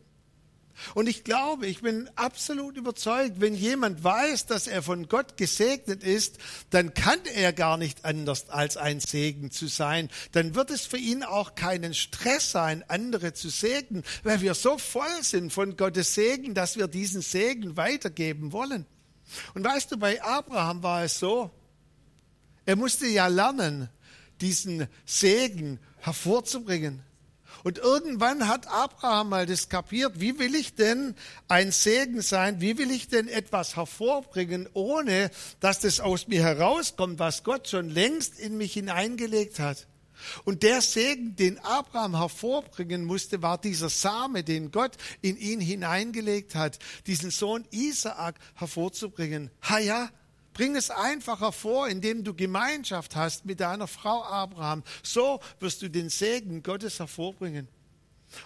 Und 0.93 1.07
ich 1.07 1.23
glaube, 1.23 1.67
ich 1.67 1.81
bin 1.81 2.09
absolut 2.15 2.77
überzeugt, 2.77 3.39
wenn 3.39 3.55
jemand 3.55 4.03
weiß, 4.03 4.45
dass 4.45 4.67
er 4.67 4.81
von 4.81 5.07
Gott 5.07 5.37
gesegnet 5.37 6.03
ist, 6.03 6.37
dann 6.69 6.93
kann 6.93 7.19
er 7.33 7.53
gar 7.53 7.77
nicht 7.77 8.05
anders 8.05 8.49
als 8.49 8.77
ein 8.77 8.99
Segen 8.99 9.51
zu 9.51 9.67
sein. 9.67 10.09
Dann 10.31 10.55
wird 10.55 10.71
es 10.71 10.85
für 10.85 10.97
ihn 10.97 11.23
auch 11.23 11.55
keinen 11.55 11.93
Stress 11.93 12.51
sein, 12.51 12.83
andere 12.87 13.33
zu 13.33 13.49
segnen, 13.49 14.03
weil 14.23 14.41
wir 14.41 14.53
so 14.53 14.77
voll 14.77 15.21
sind 15.21 15.51
von 15.53 15.77
Gottes 15.77 16.15
Segen, 16.15 16.53
dass 16.53 16.77
wir 16.77 16.87
diesen 16.87 17.21
Segen 17.21 17.77
weitergeben 17.77 18.51
wollen. 18.51 18.85
Und 19.53 19.63
weißt 19.63 19.91
du, 19.91 19.97
bei 19.97 20.21
Abraham 20.21 20.83
war 20.83 21.03
es 21.03 21.19
so, 21.19 21.51
er 22.65 22.75
musste 22.75 23.07
ja 23.07 23.27
lernen, 23.27 23.89
diesen 24.39 24.87
Segen 25.05 25.79
hervorzubringen. 25.99 27.03
Und 27.63 27.77
irgendwann 27.77 28.47
hat 28.47 28.67
Abraham 28.67 29.29
mal 29.29 29.45
das 29.45 29.69
kapiert, 29.69 30.19
wie 30.19 30.39
will 30.39 30.55
ich 30.55 30.73
denn 30.73 31.15
ein 31.47 31.71
Segen 31.71 32.21
sein, 32.21 32.59
wie 32.59 32.77
will 32.77 32.89
ich 32.89 33.07
denn 33.07 33.27
etwas 33.27 33.75
hervorbringen, 33.75 34.67
ohne 34.73 35.29
dass 35.59 35.79
das 35.79 35.99
aus 35.99 36.27
mir 36.27 36.41
herauskommt, 36.41 37.19
was 37.19 37.43
Gott 37.43 37.67
schon 37.67 37.89
längst 37.89 38.39
in 38.39 38.57
mich 38.57 38.73
hineingelegt 38.73 39.59
hat. 39.59 39.87
Und 40.43 40.63
der 40.63 40.81
Segen, 40.81 41.35
den 41.35 41.59
Abraham 41.59 42.17
hervorbringen 42.17 43.05
musste, 43.05 43.41
war 43.41 43.57
dieser 43.57 43.89
Same, 43.89 44.43
den 44.43 44.71
Gott 44.71 44.97
in 45.21 45.37
ihn 45.37 45.59
hineingelegt 45.59 46.55
hat, 46.55 46.79
diesen 47.07 47.31
Sohn 47.31 47.65
Isaak 47.71 48.35
hervorzubringen. 48.55 49.51
Ha 49.61 49.79
ja, 49.79 50.09
bring 50.53 50.75
es 50.75 50.89
einfach 50.89 51.41
hervor, 51.41 51.87
indem 51.87 52.23
du 52.23 52.33
Gemeinschaft 52.33 53.15
hast 53.15 53.45
mit 53.45 53.59
deiner 53.59 53.87
Frau 53.87 54.23
Abraham. 54.23 54.83
So 55.03 55.39
wirst 55.59 55.81
du 55.81 55.89
den 55.89 56.09
Segen 56.09 56.63
Gottes 56.63 56.99
hervorbringen. 56.99 57.67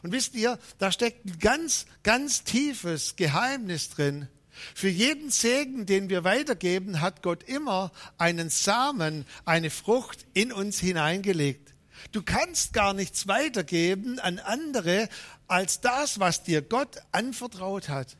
Und 0.01 0.11
wisst 0.11 0.35
ihr, 0.35 0.57
da 0.77 0.91
steckt 0.91 1.25
ein 1.25 1.39
ganz, 1.39 1.85
ganz 2.03 2.43
tiefes 2.43 3.15
Geheimnis 3.15 3.89
drin. 3.89 4.27
Für 4.73 4.89
jeden 4.89 5.31
Segen, 5.31 5.85
den 5.85 6.09
wir 6.09 6.23
weitergeben, 6.23 7.01
hat 7.01 7.21
Gott 7.21 7.43
immer 7.43 7.91
einen 8.17 8.49
Samen, 8.49 9.25
eine 9.43 9.69
Frucht 9.69 10.25
in 10.33 10.51
uns 10.51 10.79
hineingelegt. 10.79 11.64
Du 12.11 12.21
kannst 12.23 12.73
gar 12.73 12.93
nichts 12.93 13.27
weitergeben 13.27 14.19
an 14.19 14.39
andere 14.39 15.09
als 15.47 15.81
das, 15.81 16.19
was 16.19 16.43
dir 16.43 16.61
Gott 16.61 16.97
anvertraut 17.11 17.89
hat. 17.89 18.15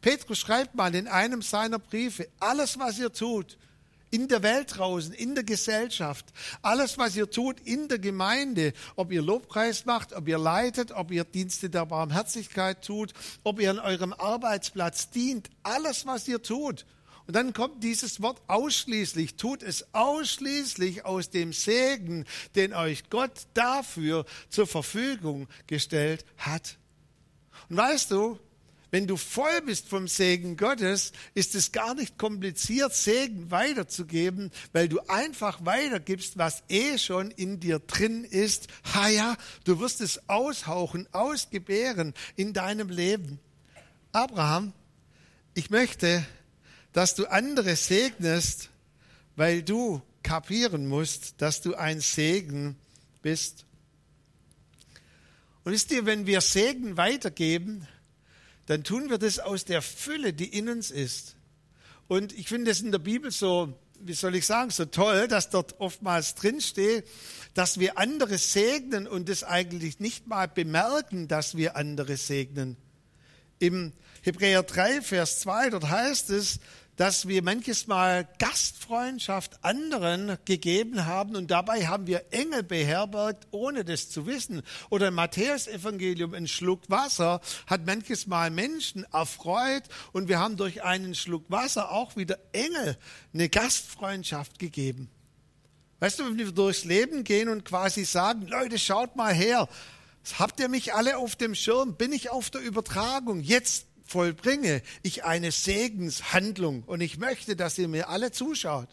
Petrus 0.00 0.38
schreibt 0.38 0.74
mal 0.74 0.94
in 0.94 1.08
einem 1.08 1.42
seiner 1.42 1.78
Briefe, 1.78 2.28
alles, 2.38 2.78
was 2.78 2.98
ihr 2.98 3.12
tut, 3.12 3.58
in 4.10 4.28
der 4.28 4.42
Welt 4.42 4.76
draußen, 4.76 5.14
in 5.14 5.34
der 5.34 5.44
Gesellschaft, 5.44 6.26
alles, 6.62 6.98
was 6.98 7.16
ihr 7.16 7.30
tut 7.30 7.60
in 7.60 7.88
der 7.88 7.98
Gemeinde, 7.98 8.72
ob 8.96 9.12
ihr 9.12 9.22
Lobpreis 9.22 9.84
macht, 9.84 10.12
ob 10.12 10.26
ihr 10.26 10.38
leitet, 10.38 10.92
ob 10.92 11.10
ihr 11.10 11.24
Dienste 11.24 11.70
der 11.70 11.86
Barmherzigkeit 11.86 12.84
tut, 12.84 13.12
ob 13.44 13.60
ihr 13.60 13.70
an 13.70 13.78
eurem 13.78 14.12
Arbeitsplatz 14.12 15.10
dient, 15.10 15.48
alles, 15.62 16.06
was 16.06 16.26
ihr 16.26 16.42
tut. 16.42 16.86
Und 17.30 17.34
dann 17.34 17.52
kommt 17.52 17.84
dieses 17.84 18.20
Wort 18.22 18.42
ausschließlich, 18.48 19.36
tut 19.36 19.62
es 19.62 19.94
ausschließlich 19.94 21.04
aus 21.04 21.30
dem 21.30 21.52
Segen, 21.52 22.24
den 22.56 22.74
euch 22.74 23.08
Gott 23.08 23.46
dafür 23.54 24.24
zur 24.48 24.66
Verfügung 24.66 25.46
gestellt 25.68 26.24
hat. 26.38 26.76
Und 27.68 27.76
weißt 27.76 28.10
du, 28.10 28.36
wenn 28.90 29.06
du 29.06 29.16
voll 29.16 29.62
bist 29.64 29.86
vom 29.86 30.08
Segen 30.08 30.56
Gottes, 30.56 31.12
ist 31.32 31.54
es 31.54 31.70
gar 31.70 31.94
nicht 31.94 32.18
kompliziert, 32.18 32.92
Segen 32.94 33.48
weiterzugeben, 33.52 34.50
weil 34.72 34.88
du 34.88 34.98
einfach 35.06 35.64
weitergibst, 35.64 36.36
was 36.36 36.64
eh 36.68 36.98
schon 36.98 37.30
in 37.30 37.60
dir 37.60 37.78
drin 37.78 38.24
ist. 38.24 38.66
Ha 38.92 39.06
ja, 39.06 39.36
du 39.62 39.78
wirst 39.78 40.00
es 40.00 40.28
aushauchen, 40.28 41.06
ausgebären 41.12 42.12
in 42.34 42.54
deinem 42.54 42.88
Leben. 42.88 43.38
Abraham, 44.10 44.72
ich 45.54 45.70
möchte, 45.70 46.26
dass 46.92 47.14
du 47.14 47.26
andere 47.26 47.76
segnest, 47.76 48.70
weil 49.36 49.62
du 49.62 50.02
kapieren 50.22 50.86
musst, 50.86 51.34
dass 51.38 51.60
du 51.60 51.74
ein 51.74 52.00
Segen 52.00 52.76
bist. 53.22 53.64
Und 55.64 55.72
wisst 55.72 55.90
ihr, 55.92 56.06
wenn 56.06 56.26
wir 56.26 56.40
Segen 56.40 56.96
weitergeben, 56.96 57.86
dann 58.66 58.84
tun 58.84 59.10
wir 59.10 59.18
das 59.18 59.38
aus 59.38 59.64
der 59.64 59.82
Fülle, 59.82 60.32
die 60.32 60.46
in 60.46 60.68
uns 60.68 60.90
ist. 60.90 61.36
Und 62.08 62.32
ich 62.32 62.48
finde 62.48 62.70
es 62.70 62.80
in 62.80 62.92
der 62.92 62.98
Bibel 62.98 63.30
so, 63.30 63.76
wie 64.00 64.14
soll 64.14 64.34
ich 64.34 64.46
sagen, 64.46 64.70
so 64.70 64.84
toll, 64.84 65.28
dass 65.28 65.50
dort 65.50 65.78
oftmals 65.80 66.34
drinsteht, 66.34 67.06
dass 67.54 67.78
wir 67.78 67.98
andere 67.98 68.38
segnen 68.38 69.06
und 69.06 69.28
es 69.28 69.44
eigentlich 69.44 70.00
nicht 70.00 70.26
mal 70.26 70.48
bemerken, 70.48 71.28
dass 71.28 71.56
wir 71.56 71.76
andere 71.76 72.16
segnen. 72.16 72.76
Im 73.58 73.92
Hebräer 74.22 74.62
3, 74.62 75.02
Vers 75.02 75.40
2, 75.40 75.70
dort 75.70 75.88
heißt 75.88 76.30
es, 76.30 76.60
dass 77.00 77.26
wir 77.26 77.42
manches 77.42 77.86
Mal 77.86 78.28
Gastfreundschaft 78.38 79.64
anderen 79.64 80.36
gegeben 80.44 81.06
haben 81.06 81.34
und 81.34 81.50
dabei 81.50 81.86
haben 81.86 82.06
wir 82.06 82.26
Engel 82.30 82.62
beherbergt, 82.62 83.46
ohne 83.52 83.86
das 83.86 84.10
zu 84.10 84.26
wissen. 84.26 84.60
Oder 84.90 85.08
im 85.08 85.14
Matthäus-Evangelium, 85.14 86.34
ein 86.34 86.46
Schluck 86.46 86.82
Wasser 86.88 87.40
hat 87.66 87.86
manches 87.86 88.26
Mal 88.26 88.50
Menschen 88.50 89.06
erfreut 89.14 89.84
und 90.12 90.28
wir 90.28 90.40
haben 90.40 90.58
durch 90.58 90.82
einen 90.82 91.14
Schluck 91.14 91.46
Wasser 91.48 91.90
auch 91.90 92.16
wieder 92.16 92.38
Engel 92.52 92.98
eine 93.32 93.48
Gastfreundschaft 93.48 94.58
gegeben. 94.58 95.08
Weißt 96.00 96.18
du, 96.18 96.26
wenn 96.26 96.36
wir 96.36 96.52
durchs 96.52 96.84
Leben 96.84 97.24
gehen 97.24 97.48
und 97.48 97.64
quasi 97.64 98.04
sagen, 98.04 98.46
Leute, 98.46 98.78
schaut 98.78 99.16
mal 99.16 99.32
her, 99.32 99.70
habt 100.38 100.60
ihr 100.60 100.68
mich 100.68 100.92
alle 100.92 101.16
auf 101.16 101.34
dem 101.34 101.54
Schirm? 101.54 101.94
Bin 101.94 102.12
ich 102.12 102.28
auf 102.28 102.50
der 102.50 102.60
Übertragung? 102.60 103.40
Jetzt 103.40 103.86
vollbringe 104.10 104.82
ich 105.02 105.24
eine 105.24 105.52
Segenshandlung 105.52 106.82
und 106.82 107.00
ich 107.00 107.18
möchte, 107.18 107.54
dass 107.54 107.78
ihr 107.78 107.86
mir 107.86 108.08
alle 108.08 108.32
zuschaut, 108.32 108.88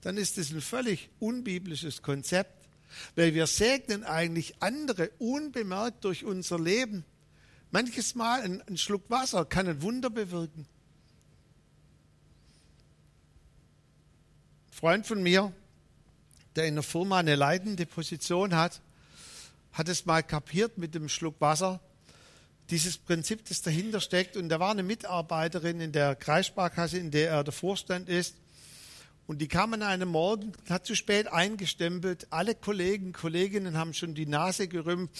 dann 0.00 0.16
ist 0.16 0.38
es 0.38 0.50
ein 0.50 0.62
völlig 0.62 1.10
unbiblisches 1.18 2.00
Konzept, 2.00 2.68
weil 3.16 3.34
wir 3.34 3.46
segnen 3.46 4.02
eigentlich 4.02 4.54
andere 4.60 5.10
unbemerkt 5.18 6.04
durch 6.04 6.24
unser 6.24 6.58
Leben. 6.58 7.04
Manches 7.70 8.14
Mal 8.14 8.40
ein, 8.40 8.62
ein 8.62 8.78
Schluck 8.78 9.10
Wasser 9.10 9.44
kann 9.44 9.68
ein 9.68 9.82
Wunder 9.82 10.08
bewirken. 10.08 10.66
Ein 14.68 14.72
Freund 14.72 15.06
von 15.06 15.22
mir, 15.22 15.52
der 16.56 16.66
in 16.66 16.76
der 16.76 16.82
Firma 16.82 17.18
eine 17.18 17.34
leitende 17.34 17.84
Position 17.84 18.54
hat, 18.54 18.80
hat 19.72 19.88
es 19.88 20.06
mal 20.06 20.22
kapiert 20.22 20.78
mit 20.78 20.94
dem 20.94 21.10
Schluck 21.10 21.40
Wasser 21.40 21.80
dieses 22.70 22.98
Prinzip, 22.98 23.44
das 23.46 23.62
dahinter 23.62 24.00
steckt. 24.00 24.36
Und 24.36 24.48
da 24.48 24.60
war 24.60 24.70
eine 24.70 24.82
Mitarbeiterin 24.82 25.80
in 25.80 25.92
der 25.92 26.16
Kreissparkasse, 26.16 26.98
in 26.98 27.10
der 27.10 27.30
er 27.30 27.44
der 27.44 27.52
Vorstand 27.52 28.08
ist. 28.08 28.36
Und 29.26 29.40
die 29.40 29.48
kam 29.48 29.72
an 29.72 29.82
einem 29.82 30.10
Morgen, 30.10 30.52
hat 30.68 30.86
zu 30.86 30.94
spät 30.94 31.28
eingestempelt. 31.28 32.26
Alle 32.30 32.54
Kollegen, 32.54 33.12
Kolleginnen 33.12 33.78
haben 33.78 33.94
schon 33.94 34.14
die 34.14 34.26
Nase 34.26 34.68
gerümpft, 34.68 35.16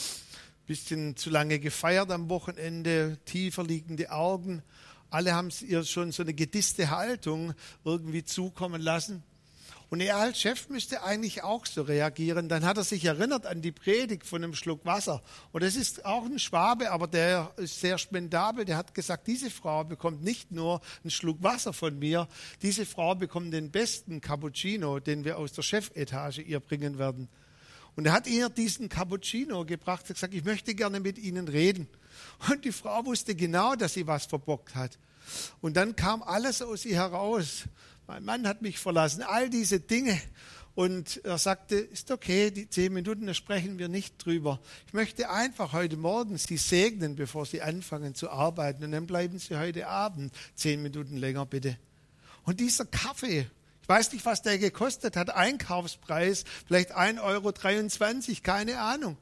bisschen 0.67 1.17
zu 1.17 1.31
lange 1.31 1.59
gefeiert 1.59 2.11
am 2.11 2.29
Wochenende, 2.29 3.19
tiefer 3.25 3.65
liegende 3.65 4.11
Augen. 4.11 4.63
Alle 5.11 5.35
haben 5.35 5.51
ihr 5.67 5.85
schon 5.85 6.13
so 6.13 6.23
eine 6.23 6.35
gedisste 6.35 6.91
Haltung 6.91 7.55
irgendwie 7.85 8.25
zukommen 8.25 8.83
lassen. 8.83 9.23
Und 9.95 10.01
er 10.01 10.17
als 10.17 10.41
Chef 10.41 10.69
müsste 10.71 11.05
eigentlich 11.05 11.45
auch 11.45 11.67
so 11.67 11.83
reagieren. 11.83 12.49
Dann 12.49 12.65
hat 12.65 12.79
er 12.79 12.83
sich 12.83 13.05
erinnert 13.05 13.47
an 13.47 13.63
die 13.63 13.71
Predigt 13.71 14.27
von 14.27 14.43
einem 14.43 14.53
Schluck 14.57 14.85
Wasser. 14.85 15.23
Und 15.53 15.63
das 15.63 15.77
ist 15.77 16.05
auch 16.05 16.25
ein 16.25 16.41
Schwabe, 16.41 16.91
aber 16.91 17.07
der 17.07 17.53
ist 17.59 17.79
sehr 17.79 17.97
spendabel. 17.97 18.65
Der 18.65 18.77
hat 18.77 18.93
gesagt, 18.93 19.29
diese 19.29 19.51
Frau 19.51 19.85
bekommt 19.85 20.25
nicht 20.25 20.51
nur 20.51 20.81
einen 21.05 21.13
Schluck 21.13 21.41
Wasser 21.45 21.73
von 21.73 21.97
mir, 21.97 22.27
diese 22.61 22.87
Frau 22.87 23.15
bekommt 23.15 23.55
den 23.55 23.71
besten 23.71 24.21
Cappuccino, 24.21 24.99
den 24.99 25.25
wir 25.25 25.39
aus 25.39 25.53
der 25.53 25.63
Chefetage 25.63 26.43
ihr 26.43 26.59
bringen 26.59 26.99
werden. 26.99 27.29
Und 27.95 28.07
er 28.07 28.15
hat 28.15 28.27
ihr 28.27 28.49
diesen 28.49 28.89
Cappuccino 28.89 29.65
gebracht 29.65 30.07
und 30.09 30.15
gesagt, 30.15 30.35
ich 30.35 30.43
möchte 30.43 30.75
gerne 30.75 30.99
mit 30.99 31.19
Ihnen 31.19 31.47
reden. 31.47 31.87
Und 32.51 32.65
die 32.65 32.73
Frau 32.73 33.05
wusste 33.05 33.37
genau, 33.37 33.77
dass 33.77 33.95
sie 33.95 34.09
was 34.09 34.27
verbockt 34.27 34.75
hat. 34.75 34.99
Und 35.61 35.77
dann 35.77 35.97
kam 35.97 36.23
alles 36.23 36.63
aus 36.63 36.85
ihr 36.85 36.97
heraus 36.97 37.65
mein 38.07 38.25
Mann 38.25 38.47
hat 38.47 38.63
mich 38.63 38.79
verlassen, 38.79 39.23
all 39.23 39.49
diese 39.49 39.81
Dinge. 39.81 40.21
Und 40.75 41.25
er 41.25 41.39
sagte, 41.39 41.77
ist 41.77 42.11
okay, 42.11 42.51
die 42.51 42.69
zehn 42.69 42.93
Minuten, 42.93 43.27
da 43.27 43.35
sprechen 43.35 43.79
wir 43.79 43.89
nicht 43.89 44.25
drüber. 44.25 44.61
Ich 44.89 44.93
möchte 44.93 45.31
einfach 45.31 45.73
heute 45.73 45.97
Morgen 45.97 46.37
Sie 46.37 46.57
segnen, 46.57 47.15
bevor 47.15 47.47
Sie 47.47 47.63
anfangen 47.63 48.15
zu 48.15 48.29
arbeiten. 48.29 48.85
Und 48.85 48.93
dann 48.93 49.07
bleiben 49.07 49.39
Sie 49.39 49.57
heute 49.57 49.87
Abend 49.87 50.35
zehn 50.55 50.83
Minuten 50.83 51.17
länger, 51.17 51.47
bitte. 51.47 51.79
Und 52.45 52.61
dieser 52.61 52.85
Kaffee, 52.85 53.47
ich 53.83 53.89
weiß 53.89 54.13
nicht, 54.13 54.27
was 54.27 54.43
der 54.43 54.59
gekostet 54.59 55.17
hat, 55.17 55.31
Einkaufspreis, 55.31 56.45
vielleicht 56.67 56.95
1,23 56.95 57.21
Euro, 57.23 58.43
keine 58.43 58.81
Ahnung, 58.81 59.17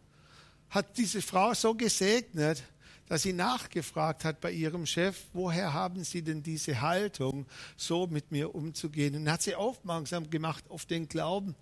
hat 0.71 0.97
diese 0.97 1.21
Frau 1.21 1.53
so 1.53 1.75
gesegnet, 1.75 2.63
dass 3.09 3.23
sie 3.23 3.33
nachgefragt 3.33 4.25
hat 4.25 4.41
bei 4.41 4.51
ihrem 4.53 4.87
Chef, 4.87 5.17
woher 5.33 5.73
haben 5.73 6.05
Sie 6.05 6.23
denn 6.23 6.43
diese 6.43 6.81
Haltung, 6.81 7.47
so 7.77 8.07
mit 8.07 8.31
mir 8.31 8.55
umzugehen? 8.55 9.15
Und 9.17 9.31
hat 9.31 9.43
sie 9.43 9.55
aufmerksam 9.55 10.31
gemacht 10.31 10.65
auf 10.69 10.87
den 10.87 11.09
Glauben. 11.09 11.55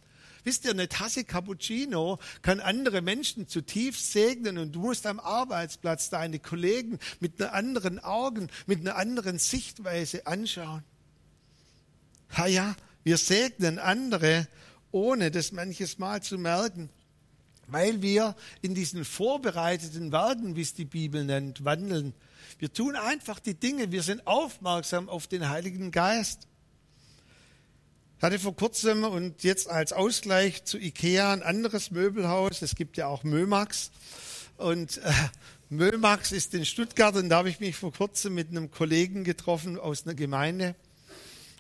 Wisst 0.45 0.65
ihr, 0.65 0.71
eine 0.71 0.89
Tasse 0.89 1.25
Cappuccino 1.25 2.19
kann 2.43 2.61
andere 2.61 3.03
Menschen 3.03 3.47
zutiefst 3.47 4.13
segnen 4.13 4.59
und 4.59 4.73
du 4.73 4.81
musst 4.81 5.07
am 5.07 5.21
Arbeitsplatz 5.21 6.09
deine 6.09 6.39
Kollegen 6.39 6.99
mit 7.21 7.41
einer 7.41 7.53
anderen 7.53 7.99
Augen, 7.99 8.49
mit 8.67 8.81
einer 8.81 8.97
anderen 8.97 9.39
Sichtweise 9.39 10.27
anschauen. 10.27 10.83
Ha 12.37 12.47
ja, 12.47 12.75
wir 13.03 13.19
segnen 13.19 13.79
andere, 13.79 14.47
ohne 14.93 15.31
das 15.31 15.53
manches 15.53 15.99
Mal 15.99 16.23
zu 16.23 16.39
merken 16.39 16.91
weil 17.71 18.03
wir 18.03 18.35
in 18.63 18.75
diesen 18.75 19.05
vorbereiteten 19.05 20.13
Werken, 20.13 20.57
wie 20.57 20.63
es 20.63 20.75
die 20.75 20.85
Bibel 20.85 21.25
nennt, 21.25 21.65
wandeln. 21.65 22.15
Wir 22.59 22.73
tun 22.73 22.97
einfach 22.97 23.41
die 23.41 23.55
Dinge, 23.55 23.93
wir 23.93 24.03
sind 24.03 24.27
aufmerksam 24.27 25.09
auf 25.09 25.27
den 25.27 25.49
Heiligen 25.49 25.91
Geist. 25.91 26.47
Ich 28.19 28.23
hatte 28.23 28.39
vor 28.39 28.55
kurzem 28.55 29.05
und 29.05 29.43
jetzt 29.45 29.71
als 29.71 29.95
Ausgleich 29.95 30.65
zu 30.65 30.79
Ikea 30.79 31.33
ein 31.33 31.43
anderes 31.43 31.91
Möbelhaus. 31.91 32.61
Es 32.61 32.75
gibt 32.75 32.99
ja 32.99 33.07
auch 33.07 33.25
Mömax. 33.25 33.91
Und 34.59 34.99
äh, 34.99 35.13
Mömax 35.71 36.33
ist 36.33 36.53
in 36.53 36.67
Stuttgart 36.67 37.17
und 37.17 37.31
da 37.31 37.39
habe 37.39 37.49
ich 37.49 37.61
mich 37.61 37.77
vor 37.77 37.93
kurzem 37.93 38.35
mit 38.35 38.51
einem 38.51 38.71
Kollegen 38.71 39.25
getroffen 39.25 39.79
aus 39.79 40.05
einer 40.05 40.15
Gemeinde. 40.15 40.75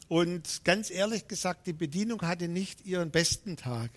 Und 0.09 0.64
ganz 0.64 0.90
ehrlich 0.90 1.29
gesagt, 1.29 1.69
die 1.69 1.73
Bedienung 1.73 2.21
hatte 2.23 2.49
nicht 2.49 2.85
ihren 2.85 3.12
besten 3.12 3.57
Tag. 3.57 3.90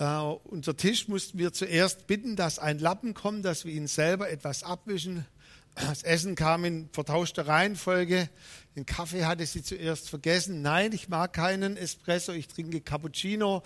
Uh, 0.00 0.38
unser 0.44 0.76
Tisch 0.76 1.08
mussten 1.08 1.38
wir 1.38 1.52
zuerst 1.52 2.06
bitten, 2.06 2.36
dass 2.36 2.60
ein 2.60 2.78
Lappen 2.78 3.14
kommt, 3.14 3.44
dass 3.44 3.64
wir 3.64 3.72
ihn 3.72 3.88
selber 3.88 4.30
etwas 4.30 4.62
abwischen. 4.62 5.26
Das 5.74 6.04
Essen 6.04 6.36
kam 6.36 6.64
in 6.64 6.88
vertauschter 6.92 7.48
Reihenfolge. 7.48 8.28
Den 8.76 8.86
Kaffee 8.86 9.24
hatte 9.24 9.44
sie 9.44 9.62
zuerst 9.62 10.08
vergessen. 10.08 10.62
Nein, 10.62 10.92
ich 10.92 11.08
mag 11.08 11.32
keinen 11.32 11.76
Espresso, 11.76 12.32
ich 12.32 12.46
trinke 12.46 12.80
Cappuccino 12.80 13.64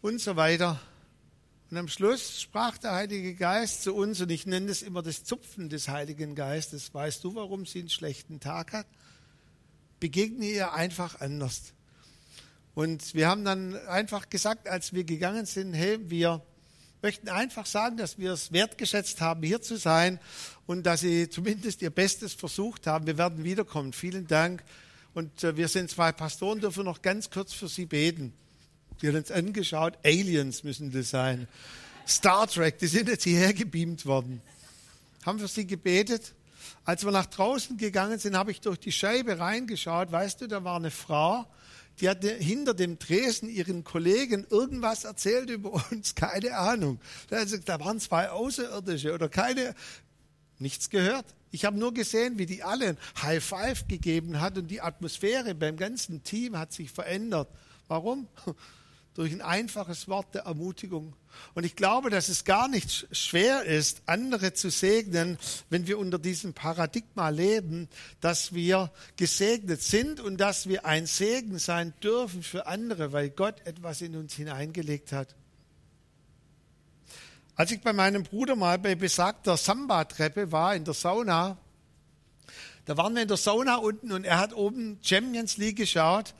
und 0.00 0.20
so 0.20 0.34
weiter. 0.34 0.80
Und 1.70 1.76
am 1.76 1.86
Schluss 1.86 2.40
sprach 2.40 2.78
der 2.78 2.92
Heilige 2.92 3.34
Geist 3.34 3.82
zu 3.84 3.94
uns, 3.94 4.20
und 4.20 4.30
ich 4.30 4.46
nenne 4.46 4.70
es 4.70 4.82
immer 4.82 5.02
das 5.02 5.22
Zupfen 5.22 5.68
des 5.68 5.88
Heiligen 5.88 6.34
Geistes. 6.34 6.92
Weißt 6.92 7.22
du, 7.22 7.36
warum 7.36 7.66
sie 7.66 7.80
einen 7.80 7.88
schlechten 7.88 8.40
Tag 8.40 8.72
hat? 8.72 8.86
Begegne 10.00 10.46
ihr 10.46 10.72
einfach 10.72 11.20
anders. 11.20 11.74
Und 12.78 13.12
wir 13.12 13.26
haben 13.26 13.44
dann 13.44 13.74
einfach 13.88 14.30
gesagt, 14.30 14.68
als 14.68 14.92
wir 14.92 15.02
gegangen 15.02 15.46
sind, 15.46 15.74
hey, 15.74 15.98
wir 16.00 16.40
möchten 17.02 17.28
einfach 17.28 17.66
sagen, 17.66 17.96
dass 17.96 18.18
wir 18.18 18.30
es 18.30 18.52
wertgeschätzt 18.52 19.20
haben, 19.20 19.42
hier 19.42 19.60
zu 19.60 19.74
sein 19.74 20.20
und 20.68 20.84
dass 20.84 21.00
Sie 21.00 21.28
zumindest 21.28 21.82
Ihr 21.82 21.90
Bestes 21.90 22.34
versucht 22.34 22.86
haben. 22.86 23.08
Wir 23.08 23.18
werden 23.18 23.42
wiederkommen. 23.42 23.92
Vielen 23.92 24.28
Dank. 24.28 24.62
Und 25.12 25.42
äh, 25.42 25.56
wir 25.56 25.66
sind 25.66 25.90
zwei 25.90 26.12
Pastoren, 26.12 26.60
dürfen 26.60 26.84
noch 26.84 27.02
ganz 27.02 27.30
kurz 27.30 27.52
für 27.52 27.66
Sie 27.66 27.84
beten. 27.84 28.32
Wir 29.00 29.10
haben 29.10 29.16
uns 29.16 29.32
angeschaut, 29.32 29.98
Aliens 30.04 30.62
müssen 30.62 30.92
das 30.92 31.10
sein. 31.10 31.48
Star 32.06 32.46
Trek, 32.46 32.78
die 32.78 32.86
sind 32.86 33.08
jetzt 33.08 33.24
hierher 33.24 33.54
gebeamt 33.54 34.06
worden. 34.06 34.40
Haben 35.26 35.40
für 35.40 35.48
Sie 35.48 35.66
gebetet. 35.66 36.32
Als 36.84 37.04
wir 37.04 37.10
nach 37.10 37.26
draußen 37.26 37.76
gegangen 37.76 38.20
sind, 38.20 38.36
habe 38.36 38.52
ich 38.52 38.60
durch 38.60 38.78
die 38.78 38.92
Scheibe 38.92 39.40
reingeschaut. 39.40 40.12
Weißt 40.12 40.42
du, 40.42 40.46
da 40.46 40.62
war 40.62 40.76
eine 40.76 40.92
Frau, 40.92 41.44
die 42.00 42.08
hat 42.08 42.24
hinter 42.24 42.74
dem 42.74 42.98
Tresen 42.98 43.48
ihren 43.48 43.84
Kollegen 43.84 44.46
irgendwas 44.50 45.04
erzählt 45.04 45.50
über 45.50 45.84
uns, 45.90 46.14
keine 46.14 46.56
Ahnung. 46.56 47.00
Da 47.28 47.80
waren 47.80 48.00
zwei 48.00 48.30
Außerirdische 48.30 49.12
oder 49.12 49.28
keine, 49.28 49.74
nichts 50.58 50.90
gehört. 50.90 51.26
Ich 51.50 51.64
habe 51.64 51.78
nur 51.78 51.94
gesehen, 51.94 52.38
wie 52.38 52.46
die 52.46 52.62
alle 52.62 52.88
ein 52.90 52.98
High 53.22 53.42
Five 53.42 53.88
gegeben 53.88 54.40
hat 54.40 54.58
und 54.58 54.68
die 54.68 54.80
Atmosphäre 54.80 55.54
beim 55.54 55.76
ganzen 55.76 56.22
Team 56.22 56.58
hat 56.58 56.72
sich 56.72 56.90
verändert. 56.90 57.48
Warum? 57.88 58.28
Durch 59.18 59.32
ein 59.32 59.42
einfaches 59.42 60.06
Wort 60.06 60.32
der 60.36 60.42
Ermutigung. 60.42 61.12
Und 61.54 61.66
ich 61.66 61.74
glaube, 61.74 62.08
dass 62.08 62.28
es 62.28 62.44
gar 62.44 62.68
nicht 62.68 63.08
schwer 63.10 63.64
ist, 63.64 64.02
andere 64.06 64.52
zu 64.52 64.70
segnen, 64.70 65.38
wenn 65.70 65.88
wir 65.88 65.98
unter 65.98 66.20
diesem 66.20 66.54
Paradigma 66.54 67.28
leben, 67.30 67.88
dass 68.20 68.54
wir 68.54 68.92
gesegnet 69.16 69.82
sind 69.82 70.20
und 70.20 70.36
dass 70.36 70.68
wir 70.68 70.86
ein 70.86 71.06
Segen 71.06 71.58
sein 71.58 71.94
dürfen 72.00 72.44
für 72.44 72.68
andere, 72.68 73.10
weil 73.10 73.30
Gott 73.30 73.56
etwas 73.66 74.02
in 74.02 74.14
uns 74.14 74.34
hineingelegt 74.34 75.10
hat. 75.10 75.34
Als 77.56 77.72
ich 77.72 77.80
bei 77.80 77.92
meinem 77.92 78.22
Bruder 78.22 78.54
mal 78.54 78.78
bei 78.78 78.94
besagter 78.94 79.56
Samba-Treppe 79.56 80.52
war 80.52 80.76
in 80.76 80.84
der 80.84 80.94
Sauna, 80.94 81.58
da 82.84 82.96
waren 82.96 83.16
wir 83.16 83.22
in 83.22 83.28
der 83.28 83.36
Sauna 83.36 83.78
unten 83.78 84.12
und 84.12 84.22
er 84.22 84.38
hat 84.38 84.54
oben 84.54 85.00
Champions 85.02 85.56
League 85.56 85.78
geschaut 85.78 86.34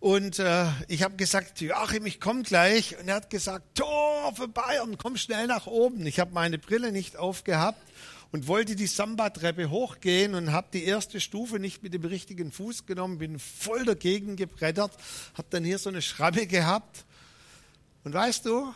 und 0.00 0.38
äh, 0.38 0.66
ich 0.86 1.02
habe 1.02 1.16
gesagt, 1.16 1.60
Joachim, 1.60 2.06
ich 2.06 2.20
komme 2.20 2.42
gleich. 2.42 2.96
Und 2.98 3.08
er 3.08 3.16
hat 3.16 3.30
gesagt, 3.30 3.76
Tor 3.76 4.32
für 4.34 4.46
Bayern, 4.46 4.96
komm 4.96 5.16
schnell 5.16 5.48
nach 5.48 5.66
oben. 5.66 6.06
Ich 6.06 6.20
habe 6.20 6.32
meine 6.32 6.58
Brille 6.58 6.92
nicht 6.92 7.16
aufgehabt 7.16 7.82
und 8.30 8.46
wollte 8.46 8.76
die 8.76 8.86
Samba-Treppe 8.86 9.70
hochgehen 9.70 10.34
und 10.34 10.52
habe 10.52 10.68
die 10.72 10.84
erste 10.84 11.20
Stufe 11.20 11.58
nicht 11.58 11.82
mit 11.82 11.94
dem 11.94 12.04
richtigen 12.04 12.52
Fuß 12.52 12.86
genommen, 12.86 13.18
bin 13.18 13.38
voll 13.40 13.84
dagegen 13.84 14.36
gebrettert, 14.36 14.92
habe 15.34 15.48
dann 15.50 15.64
hier 15.64 15.78
so 15.78 15.88
eine 15.88 16.02
Schramme 16.02 16.46
gehabt. 16.46 17.04
Und 18.04 18.14
weißt 18.14 18.46
du, 18.46 18.72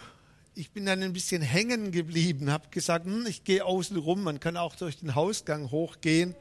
ich 0.55 0.73
bin 0.73 0.87
dann 0.87 1.03
ein 1.03 1.13
bisschen 1.13 1.41
hängen 1.41 1.93
geblieben, 1.93 2.51
habe 2.51 2.69
gesagt, 2.71 3.07
hm, 3.07 3.27
ich 3.27 3.45
gehe 3.45 3.65
außen 3.65 3.97
rum, 3.97 4.23
man 4.23 4.41
kann 4.41 4.57
auch 4.57 4.75
durch 4.75 4.99
den 4.99 5.15
Hausgang 5.15 5.71
hochgehen 5.71 6.35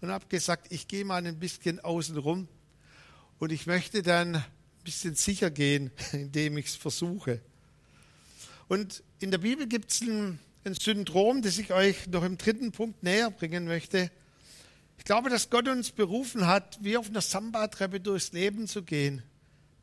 und 0.00 0.10
habe 0.10 0.26
gesagt, 0.28 0.66
ich 0.70 0.88
gehe 0.88 1.04
mal 1.04 1.24
ein 1.24 1.38
bisschen 1.38 1.80
außen 1.80 2.18
rum. 2.18 2.48
Und 3.38 3.52
ich 3.52 3.66
möchte 3.66 4.02
dann 4.02 4.36
ein 4.36 4.44
bisschen 4.84 5.14
sicher 5.14 5.50
gehen, 5.50 5.90
indem 6.12 6.56
ich 6.58 6.66
es 6.66 6.76
versuche. 6.76 7.40
Und 8.68 9.02
in 9.20 9.30
der 9.30 9.38
Bibel 9.38 9.66
gibt 9.66 9.92
es 9.92 10.00
ein, 10.00 10.38
ein 10.64 10.74
Syndrom, 10.74 11.42
das 11.42 11.58
ich 11.58 11.72
euch 11.72 12.06
noch 12.08 12.24
im 12.24 12.38
dritten 12.38 12.72
Punkt 12.72 13.02
näher 13.02 13.30
bringen 13.30 13.66
möchte. 13.66 14.10
Ich 14.98 15.04
glaube, 15.04 15.30
dass 15.30 15.50
Gott 15.50 15.68
uns 15.68 15.90
berufen 15.92 16.46
hat, 16.46 16.78
wie 16.82 16.96
auf 16.96 17.08
einer 17.08 17.20
Samba-Treppe 17.20 18.00
durchs 18.00 18.32
Leben 18.32 18.66
zu 18.66 18.82
gehen. 18.82 19.22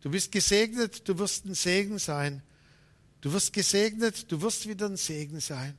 Du 0.01 0.09
bist 0.09 0.31
gesegnet, 0.31 1.07
du 1.07 1.17
wirst 1.17 1.45
ein 1.45 1.53
Segen 1.53 1.99
sein. 1.99 2.41
Du 3.21 3.31
wirst 3.31 3.53
gesegnet, 3.53 4.29
du 4.31 4.41
wirst 4.41 4.67
wieder 4.67 4.87
ein 4.87 4.97
Segen 4.97 5.39
sein. 5.39 5.77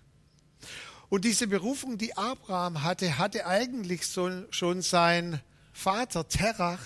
Und 1.10 1.26
diese 1.26 1.46
Berufung, 1.46 1.98
die 1.98 2.16
Abraham 2.16 2.82
hatte, 2.82 3.18
hatte 3.18 3.46
eigentlich 3.46 4.06
so, 4.06 4.30
schon 4.50 4.80
sein 4.80 5.40
Vater 5.72 6.26
Terach 6.26 6.80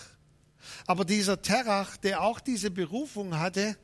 aber 0.86 1.04
dieser 1.04 1.42
Terach, 1.42 1.96
der 1.96 2.22
auch 2.22 2.40
diese 2.40 2.70
Berufung 2.70 3.38
hatte, 3.38 3.76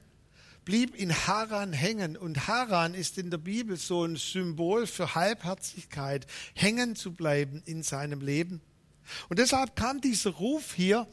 blieb 0.64 0.94
in 0.94 1.12
Haran 1.26 1.72
hängen. 1.72 2.16
Und 2.16 2.46
Haran 2.48 2.94
ist 2.94 3.18
in 3.18 3.30
der 3.30 3.38
Bibel 3.38 3.76
so 3.76 4.04
ein 4.04 4.16
Symbol 4.16 4.87
für 4.87 5.14
Halbherzigkeit, 5.14 6.26
hängen 6.54 6.96
zu 6.96 7.12
bleiben 7.12 7.62
in 7.66 7.82
seinem 7.82 8.20
Leben. 8.20 8.60
Und 9.28 9.38
deshalb 9.38 9.76
kam 9.76 10.00
dieser 10.00 10.30
Ruf 10.30 10.74
hier, 10.74 11.06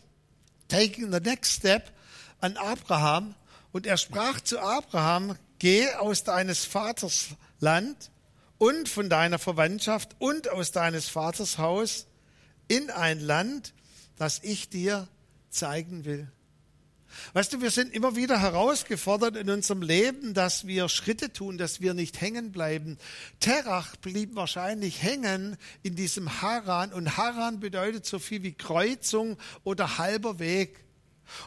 taking 0.67 1.12
the 1.12 1.19
next 1.19 1.54
step, 1.54 1.91
an 2.39 2.58
Abraham. 2.58 3.36
Und 3.71 3.86
er 3.86 3.97
sprach 3.97 4.41
zu 4.41 4.60
Abraham, 4.60 5.38
geh 5.60 5.91
aus 5.93 6.24
deines 6.24 6.65
Vaters 6.65 7.30
Land 7.60 8.12
und 8.58 8.89
von 8.89 9.10
deiner 9.10 9.39
Verwandtschaft 9.39 10.15
und 10.19 10.50
aus 10.50 10.71
deines 10.71 11.10
Vaters 11.10 11.58
Haus 11.58 12.08
in 12.67 12.89
ein 12.89 13.19
Land, 13.19 13.74
das 14.17 14.39
ich 14.43 14.69
dir 14.69 15.08
zeigen 15.52 16.06
will. 16.06 16.32
Weißt 17.34 17.54
du, 17.54 17.62
wir 17.62 17.72
sind 17.72 17.94
immer 17.94 18.16
wieder 18.16 18.40
herausgefordert 18.40 19.36
in 19.36 19.50
unserem 19.50 19.82
Leben, 19.82 20.34
dass 20.34 20.66
wir 20.66 20.90
Schritte 20.90 21.32
tun, 21.32 21.58
dass 21.58 21.82
wir 21.82 21.94
nicht 21.94 22.22
hängen 22.22 22.52
bleiben. 22.52 22.98
Terach 23.40 23.96
blieb 23.98 24.36
wahrscheinlich 24.36 25.02
hängen 25.02 25.58
in 25.84 25.96
diesem 25.96 26.42
Haran 26.42 26.94
und 26.94 27.18
Haran 27.18 27.60
bedeutet 27.60 28.06
so 28.06 28.20
viel 28.20 28.44
wie 28.44 28.54
Kreuzung 28.54 29.38
oder 29.64 29.98
halber 29.98 30.40
Weg. 30.40 30.84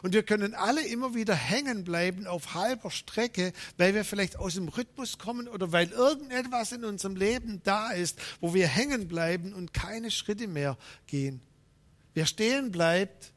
Und 0.01 0.13
wir 0.13 0.23
können 0.23 0.55
alle 0.55 0.85
immer 0.87 1.13
wieder 1.13 1.35
hängen 1.35 1.83
bleiben 1.83 2.25
auf 2.25 2.55
halber 2.55 2.89
Strecke, 2.89 3.53
weil 3.77 3.93
wir 3.93 4.03
vielleicht 4.03 4.37
aus 4.37 4.55
dem 4.55 4.67
Rhythmus 4.67 5.19
kommen 5.19 5.47
oder 5.47 5.71
weil 5.71 5.91
irgendetwas 5.91 6.71
in 6.71 6.85
unserem 6.85 7.15
Leben 7.15 7.61
da 7.63 7.91
ist, 7.91 8.19
wo 8.41 8.53
wir 8.53 8.67
hängen 8.67 9.07
bleiben 9.07 9.53
und 9.53 9.73
keine 9.73 10.09
Schritte 10.09 10.47
mehr 10.47 10.77
gehen. 11.05 11.41
Wer 12.15 12.25
stehen 12.25 12.71
bleibt, 12.71 13.33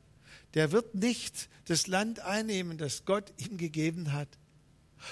der 0.58 0.72
wird 0.72 0.96
nicht 0.96 1.48
das 1.66 1.86
Land 1.86 2.18
einnehmen, 2.18 2.78
das 2.78 3.04
Gott 3.04 3.32
ihm 3.36 3.58
gegeben 3.58 4.12
hat. 4.12 4.26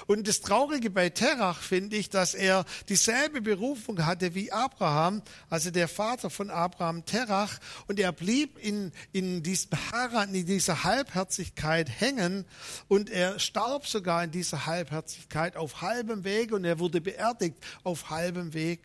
Und 0.09 0.27
das 0.27 0.41
Traurige 0.41 0.91
bei 0.91 1.09
Terach 1.09 1.61
finde 1.61 1.95
ich, 1.95 2.11
dass 2.11 2.35
er 2.35 2.65
dieselbe 2.89 3.41
Berufung 3.41 4.05
hatte 4.05 4.35
wie 4.35 4.51
Abraham, 4.51 5.23
also 5.49 5.71
der 5.71 5.87
Vater 5.87 6.31
von 6.31 6.51
Abraham, 6.51 7.05
Terach, 7.05 7.61
und 7.87 8.01
er 8.01 8.11
blieb 8.11 8.59
in, 8.59 8.91
in 9.13 9.45
diesem 9.45 9.71
Haran, 9.93 10.35
in 10.35 10.47
dieser 10.47 10.83
Halbherzigkeit 10.83 11.89
hängen 11.89 12.45
und 12.89 13.09
er 13.09 13.39
starb 13.39 13.87
sogar 13.87 14.25
in 14.25 14.33
dieser 14.33 14.67
Halbherzigkeit 14.67 15.55
auf 15.55 15.81
halbem 15.81 16.25
Weg 16.25 16.51
und 16.51 16.65
er 16.65 16.81
wurde 16.81 17.01
beerdigt 17.01 17.59
auf 17.85 18.11
halbem 18.11 18.53
Weg. 18.53 18.81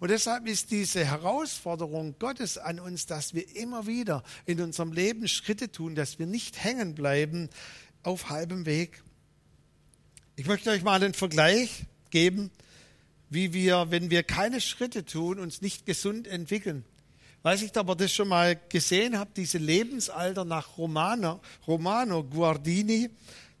Und 0.00 0.10
deshalb 0.10 0.46
ist 0.46 0.70
diese 0.70 1.04
Herausforderung 1.04 2.16
Gottes 2.18 2.58
an 2.58 2.80
uns, 2.80 3.06
dass 3.06 3.34
wir 3.34 3.56
immer 3.56 3.86
wieder 3.86 4.22
in 4.46 4.60
unserem 4.60 4.92
Leben 4.92 5.28
Schritte 5.28 5.70
tun, 5.70 5.94
dass 5.94 6.18
wir 6.18 6.26
nicht 6.26 6.62
hängen 6.62 6.94
bleiben 6.94 7.48
auf 8.02 8.30
halbem 8.30 8.66
Weg. 8.66 9.02
Ich 10.36 10.46
möchte 10.46 10.70
euch 10.70 10.82
mal 10.82 11.02
einen 11.02 11.14
Vergleich 11.14 11.84
geben, 12.10 12.50
wie 13.30 13.52
wir, 13.52 13.90
wenn 13.90 14.10
wir 14.10 14.22
keine 14.22 14.60
Schritte 14.60 15.04
tun, 15.04 15.38
uns 15.38 15.62
nicht 15.62 15.86
gesund 15.86 16.26
entwickeln. 16.26 16.84
Weiß 17.42 17.62
ich 17.62 17.76
aber 17.76 17.94
das 17.94 18.12
schon 18.12 18.28
mal 18.28 18.58
gesehen 18.70 19.18
habe, 19.18 19.30
diese 19.36 19.58
Lebensalter 19.58 20.44
nach 20.44 20.78
Romano, 20.78 21.40
Romano 21.66 22.24
Guardini, 22.24 23.10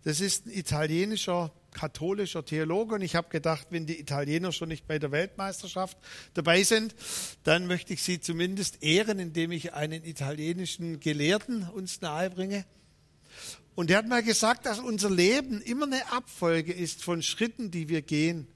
das 0.04 0.20
ist 0.20 0.46
ein 0.46 0.52
italienischer 0.52 1.50
katholischer 1.74 2.44
Theologe 2.44 2.94
und 2.94 3.02
ich 3.02 3.16
habe 3.16 3.28
gedacht, 3.28 3.66
wenn 3.70 3.84
die 3.84 4.00
Italiener 4.00 4.52
schon 4.52 4.68
nicht 4.68 4.86
bei 4.86 4.98
der 4.98 5.12
Weltmeisterschaft 5.12 5.98
dabei 6.32 6.62
sind, 6.62 6.94
dann 7.42 7.66
möchte 7.66 7.92
ich 7.92 8.02
sie 8.02 8.20
zumindest 8.20 8.82
ehren, 8.82 9.18
indem 9.18 9.52
ich 9.52 9.74
einen 9.74 10.04
italienischen 10.04 11.00
Gelehrten 11.00 11.68
uns 11.68 12.00
nahebringe. 12.00 12.64
Und 13.74 13.90
er 13.90 13.98
hat 13.98 14.08
mal 14.08 14.22
gesagt, 14.22 14.66
dass 14.66 14.78
unser 14.78 15.10
Leben 15.10 15.60
immer 15.60 15.86
eine 15.86 16.12
Abfolge 16.12 16.72
ist 16.72 17.02
von 17.02 17.22
Schritten, 17.22 17.70
die 17.70 17.88
wir 17.88 18.02
gehen. 18.02 18.46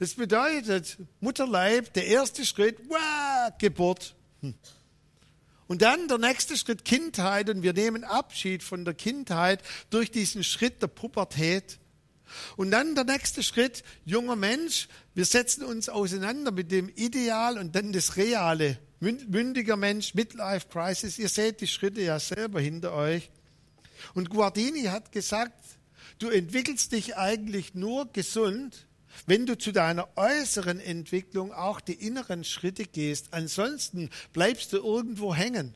Das 0.00 0.14
bedeutet, 0.14 0.98
Mutterleib, 1.20 1.92
der 1.94 2.06
erste 2.06 2.44
Schritt, 2.44 2.78
wow, 2.88 3.52
Geburt. 3.58 4.14
Hm. 4.40 4.54
Und 5.68 5.82
dann 5.82 6.08
der 6.08 6.18
nächste 6.18 6.56
Schritt 6.56 6.84
Kindheit 6.84 7.50
und 7.50 7.62
wir 7.62 7.74
nehmen 7.74 8.02
Abschied 8.02 8.62
von 8.62 8.84
der 8.84 8.94
Kindheit 8.94 9.62
durch 9.90 10.10
diesen 10.10 10.42
Schritt 10.42 10.80
der 10.82 10.88
Pubertät. 10.88 11.78
Und 12.56 12.70
dann 12.70 12.94
der 12.94 13.04
nächste 13.04 13.42
Schritt, 13.42 13.84
junger 14.04 14.36
Mensch, 14.36 14.88
wir 15.14 15.24
setzen 15.24 15.64
uns 15.64 15.88
auseinander 15.88 16.50
mit 16.50 16.70
dem 16.70 16.88
Ideal 16.88 17.58
und 17.58 17.74
dann 17.74 17.92
das 17.92 18.16
Reale. 18.16 18.78
Mündiger 19.00 19.76
Mensch, 19.76 20.14
Midlife 20.14 20.66
Crisis, 20.68 21.18
ihr 21.18 21.28
seht 21.28 21.60
die 21.60 21.68
Schritte 21.68 22.00
ja 22.02 22.18
selber 22.18 22.60
hinter 22.60 22.94
euch. 22.94 23.30
Und 24.14 24.30
Guardini 24.30 24.84
hat 24.84 25.12
gesagt, 25.12 25.58
du 26.18 26.28
entwickelst 26.28 26.92
dich 26.92 27.16
eigentlich 27.16 27.74
nur 27.74 28.12
gesund, 28.12 28.86
wenn 29.26 29.46
du 29.46 29.56
zu 29.56 29.72
deiner 29.72 30.08
äußeren 30.16 30.80
Entwicklung 30.80 31.52
auch 31.52 31.80
die 31.80 31.94
inneren 31.94 32.44
Schritte 32.44 32.84
gehst. 32.84 33.28
Ansonsten 33.32 34.10
bleibst 34.32 34.72
du 34.72 34.78
irgendwo 34.78 35.34
hängen. 35.34 35.74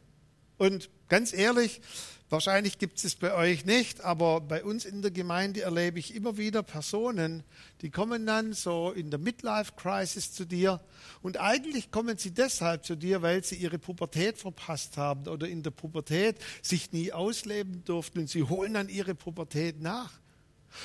Und 0.58 0.90
ganz 1.08 1.32
ehrlich, 1.32 1.80
Wahrscheinlich 2.32 2.78
gibt 2.78 3.04
es 3.04 3.14
bei 3.14 3.34
euch 3.34 3.66
nicht, 3.66 4.00
aber 4.00 4.40
bei 4.40 4.64
uns 4.64 4.86
in 4.86 5.02
der 5.02 5.10
Gemeinde 5.10 5.60
erlebe 5.60 5.98
ich 5.98 6.14
immer 6.14 6.38
wieder 6.38 6.62
Personen, 6.62 7.42
die 7.82 7.90
kommen 7.90 8.24
dann 8.24 8.54
so 8.54 8.90
in 8.90 9.10
der 9.10 9.18
Midlife-Crisis 9.18 10.32
zu 10.32 10.46
dir 10.46 10.80
und 11.20 11.38
eigentlich 11.38 11.90
kommen 11.90 12.16
sie 12.16 12.30
deshalb 12.30 12.86
zu 12.86 12.96
dir, 12.96 13.20
weil 13.20 13.44
sie 13.44 13.56
ihre 13.56 13.78
Pubertät 13.78 14.38
verpasst 14.38 14.96
haben 14.96 15.28
oder 15.28 15.46
in 15.46 15.62
der 15.62 15.72
Pubertät 15.72 16.38
sich 16.62 16.90
nie 16.92 17.12
ausleben 17.12 17.84
durften 17.84 18.20
und 18.20 18.30
sie 18.30 18.44
holen 18.44 18.72
dann 18.72 18.88
ihre 18.88 19.14
Pubertät 19.14 19.82
nach. 19.82 20.21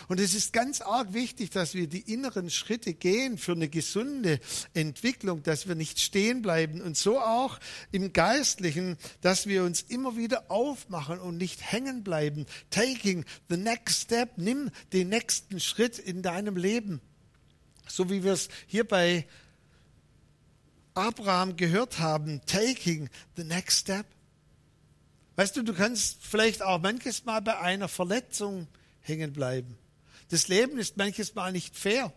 Und 0.07 0.19
es 0.19 0.33
ist 0.33 0.53
ganz 0.53 0.81
arg 0.81 1.13
wichtig, 1.13 1.51
dass 1.51 1.73
wir 1.73 1.87
die 1.87 2.11
inneren 2.11 2.49
Schritte 2.49 2.93
gehen 2.93 3.37
für 3.37 3.53
eine 3.53 3.69
gesunde 3.69 4.39
Entwicklung, 4.73 5.43
dass 5.43 5.67
wir 5.67 5.75
nicht 5.75 5.99
stehen 5.99 6.41
bleiben 6.41 6.81
und 6.81 6.97
so 6.97 7.19
auch 7.19 7.59
im 7.91 8.13
Geistlichen, 8.13 8.97
dass 9.21 9.47
wir 9.47 9.63
uns 9.63 9.81
immer 9.81 10.17
wieder 10.17 10.49
aufmachen 10.49 11.19
und 11.19 11.37
nicht 11.37 11.71
hängen 11.71 12.03
bleiben. 12.03 12.45
Taking 12.69 13.25
the 13.49 13.57
next 13.57 14.03
step, 14.03 14.37
nimm 14.37 14.71
den 14.93 15.09
nächsten 15.09 15.59
Schritt 15.59 15.99
in 15.99 16.21
deinem 16.21 16.57
Leben. 16.57 17.01
So 17.87 18.09
wie 18.09 18.23
wir 18.23 18.33
es 18.33 18.49
hier 18.67 18.85
bei 18.85 19.25
Abraham 20.93 21.55
gehört 21.55 21.99
haben, 21.99 22.41
taking 22.45 23.09
the 23.35 23.43
next 23.43 23.81
step. 23.81 24.05
Weißt 25.35 25.55
du, 25.55 25.61
du 25.61 25.73
kannst 25.73 26.17
vielleicht 26.21 26.63
auch 26.63 26.81
manches 26.81 27.23
Mal 27.25 27.41
bei 27.41 27.59
einer 27.59 27.87
Verletzung 27.87 28.67
hängen 29.07 29.33
bleiben. 29.33 29.77
Das 30.29 30.47
Leben 30.47 30.77
ist 30.77 30.97
manches 30.97 31.35
Mal 31.35 31.51
nicht 31.51 31.75
fair. 31.75 32.13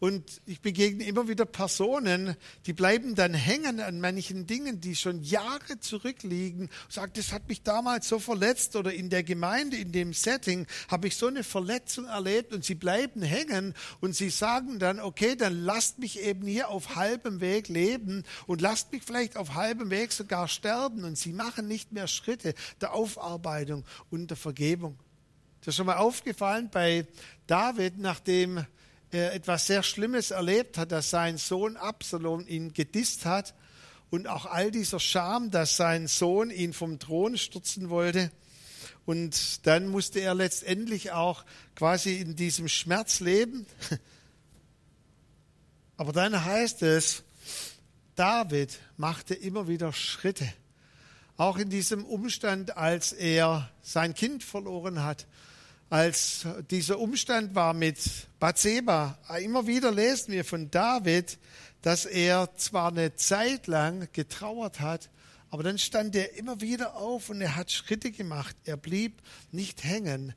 Und 0.00 0.40
ich 0.46 0.62
begegne 0.62 1.04
immer 1.04 1.28
wieder 1.28 1.44
Personen, 1.44 2.34
die 2.64 2.72
bleiben 2.72 3.14
dann 3.14 3.34
hängen 3.34 3.80
an 3.80 4.00
manchen 4.00 4.46
Dingen, 4.46 4.80
die 4.80 4.96
schon 4.96 5.22
Jahre 5.22 5.78
zurückliegen. 5.78 6.70
Und 6.84 6.92
sagen, 6.92 7.12
das 7.14 7.32
hat 7.32 7.48
mich 7.48 7.62
damals 7.62 8.08
so 8.08 8.18
verletzt 8.18 8.76
oder 8.76 8.94
in 8.94 9.10
der 9.10 9.22
Gemeinde, 9.22 9.76
in 9.76 9.92
dem 9.92 10.14
Setting 10.14 10.66
habe 10.88 11.08
ich 11.08 11.16
so 11.16 11.26
eine 11.26 11.44
Verletzung 11.44 12.06
erlebt 12.06 12.54
und 12.54 12.64
sie 12.64 12.76
bleiben 12.76 13.20
hängen 13.20 13.74
und 14.00 14.16
sie 14.16 14.30
sagen 14.30 14.78
dann, 14.78 15.00
okay, 15.00 15.36
dann 15.36 15.60
lasst 15.64 15.98
mich 15.98 16.18
eben 16.18 16.46
hier 16.46 16.70
auf 16.70 16.96
halbem 16.96 17.42
Weg 17.42 17.68
leben 17.68 18.24
und 18.46 18.62
lasst 18.62 18.92
mich 18.92 19.02
vielleicht 19.02 19.36
auf 19.36 19.54
halbem 19.54 19.90
Weg 19.90 20.12
sogar 20.12 20.48
sterben 20.48 21.04
und 21.04 21.18
sie 21.18 21.34
machen 21.34 21.68
nicht 21.68 21.92
mehr 21.92 22.06
Schritte 22.06 22.54
der 22.80 22.94
Aufarbeitung 22.94 23.84
und 24.08 24.30
der 24.30 24.38
Vergebung. 24.38 24.98
Das 25.60 25.68
ist 25.68 25.76
schon 25.76 25.86
mal 25.86 25.98
aufgefallen 25.98 26.70
bei 26.72 27.06
David, 27.46 27.98
nachdem 27.98 28.64
er 29.10 29.34
etwas 29.34 29.66
sehr 29.66 29.82
Schlimmes 29.82 30.30
erlebt 30.30 30.78
hat, 30.78 30.90
dass 30.90 31.10
sein 31.10 31.36
Sohn 31.36 31.76
Absalom 31.76 32.46
ihn 32.46 32.72
gedisst 32.72 33.26
hat 33.26 33.54
und 34.08 34.26
auch 34.26 34.46
all 34.46 34.70
dieser 34.70 35.00
Scham, 35.00 35.50
dass 35.50 35.76
sein 35.76 36.06
Sohn 36.06 36.50
ihn 36.50 36.72
vom 36.72 36.98
Thron 36.98 37.36
stürzen 37.36 37.90
wollte. 37.90 38.30
Und 39.04 39.66
dann 39.66 39.88
musste 39.88 40.20
er 40.20 40.34
letztendlich 40.34 41.12
auch 41.12 41.44
quasi 41.76 42.16
in 42.16 42.36
diesem 42.36 42.66
Schmerz 42.66 43.20
leben. 43.20 43.66
Aber 45.98 46.12
dann 46.12 46.42
heißt 46.42 46.82
es, 46.82 47.22
David 48.14 48.78
machte 48.96 49.34
immer 49.34 49.68
wieder 49.68 49.92
Schritte. 49.92 50.50
Auch 51.36 51.58
in 51.58 51.68
diesem 51.68 52.06
Umstand, 52.06 52.78
als 52.78 53.12
er 53.12 53.70
sein 53.82 54.14
Kind 54.14 54.42
verloren 54.42 55.04
hat 55.04 55.26
als 55.90 56.46
dieser 56.70 57.00
Umstand 57.00 57.54
war 57.56 57.74
mit 57.74 57.98
Bathseba, 58.38 59.18
immer 59.42 59.66
wieder 59.66 59.90
lesen 59.90 60.32
wir 60.32 60.44
von 60.44 60.70
David, 60.70 61.36
dass 61.82 62.06
er 62.06 62.54
zwar 62.56 62.88
eine 62.92 63.16
Zeit 63.16 63.66
lang 63.66 64.08
getrauert 64.12 64.78
hat, 64.78 65.10
aber 65.50 65.64
dann 65.64 65.78
stand 65.78 66.14
er 66.14 66.36
immer 66.36 66.60
wieder 66.60 66.94
auf 66.94 67.28
und 67.28 67.40
er 67.40 67.56
hat 67.56 67.72
Schritte 67.72 68.12
gemacht. 68.12 68.54
Er 68.64 68.76
blieb 68.76 69.20
nicht 69.50 69.82
hängen 69.82 70.32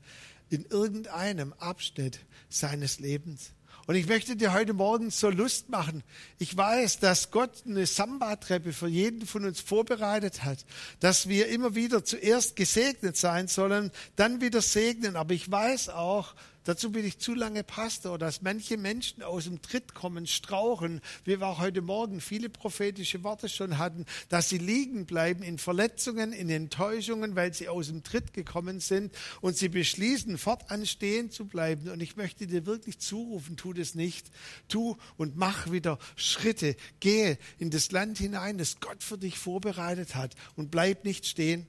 in 0.50 0.64
irgendeinem 0.64 1.52
Abschnitt 1.52 2.18
seines 2.48 2.98
Lebens. 2.98 3.53
Und 3.86 3.96
ich 3.96 4.06
möchte 4.06 4.34
dir 4.34 4.54
heute 4.54 4.72
Morgen 4.72 5.10
so 5.10 5.28
Lust 5.28 5.68
machen. 5.68 6.02
Ich 6.38 6.56
weiß, 6.56 7.00
dass 7.00 7.30
Gott 7.30 7.64
eine 7.66 7.84
Samba-Treppe 7.84 8.72
für 8.72 8.88
jeden 8.88 9.26
von 9.26 9.44
uns 9.44 9.60
vorbereitet 9.60 10.42
hat, 10.42 10.64
dass 11.00 11.28
wir 11.28 11.48
immer 11.48 11.74
wieder 11.74 12.02
zuerst 12.02 12.56
gesegnet 12.56 13.18
sein 13.18 13.46
sollen, 13.46 13.90
dann 14.16 14.40
wieder 14.40 14.62
segnen. 14.62 15.16
Aber 15.16 15.34
ich 15.34 15.50
weiß 15.50 15.90
auch, 15.90 16.34
Dazu 16.64 16.90
bin 16.90 17.04
ich 17.04 17.18
zu 17.18 17.34
lange 17.34 17.62
Pastor, 17.62 18.18
dass 18.18 18.40
manche 18.40 18.78
Menschen 18.78 19.22
aus 19.22 19.44
dem 19.44 19.60
Tritt 19.60 19.92
kommen, 19.92 20.26
strauchen, 20.26 21.02
wie 21.24 21.38
wir 21.38 21.46
auch 21.46 21.58
heute 21.58 21.82
Morgen 21.82 22.22
viele 22.22 22.48
prophetische 22.48 23.22
Worte 23.22 23.50
schon 23.50 23.76
hatten, 23.76 24.06
dass 24.30 24.48
sie 24.48 24.56
liegen 24.56 25.04
bleiben 25.04 25.42
in 25.42 25.58
Verletzungen, 25.58 26.32
in 26.32 26.48
Enttäuschungen, 26.48 27.36
weil 27.36 27.52
sie 27.52 27.68
aus 27.68 27.88
dem 27.88 28.02
Tritt 28.02 28.32
gekommen 28.32 28.80
sind 28.80 29.14
und 29.42 29.58
sie 29.58 29.68
beschließen, 29.68 30.38
fortan 30.38 30.86
stehen 30.86 31.30
zu 31.30 31.44
bleiben. 31.44 31.90
Und 31.90 32.00
ich 32.00 32.16
möchte 32.16 32.46
dir 32.46 32.64
wirklich 32.64 32.98
zurufen, 32.98 33.58
tu 33.58 33.74
das 33.74 33.94
nicht. 33.94 34.30
Tu 34.68 34.96
und 35.18 35.36
mach 35.36 35.70
wieder 35.70 35.98
Schritte. 36.16 36.76
Gehe 36.98 37.36
in 37.58 37.68
das 37.68 37.92
Land 37.92 38.16
hinein, 38.16 38.56
das 38.56 38.80
Gott 38.80 39.02
für 39.02 39.18
dich 39.18 39.38
vorbereitet 39.38 40.14
hat 40.14 40.34
und 40.56 40.70
bleib 40.70 41.04
nicht 41.04 41.26
stehen. 41.26 41.66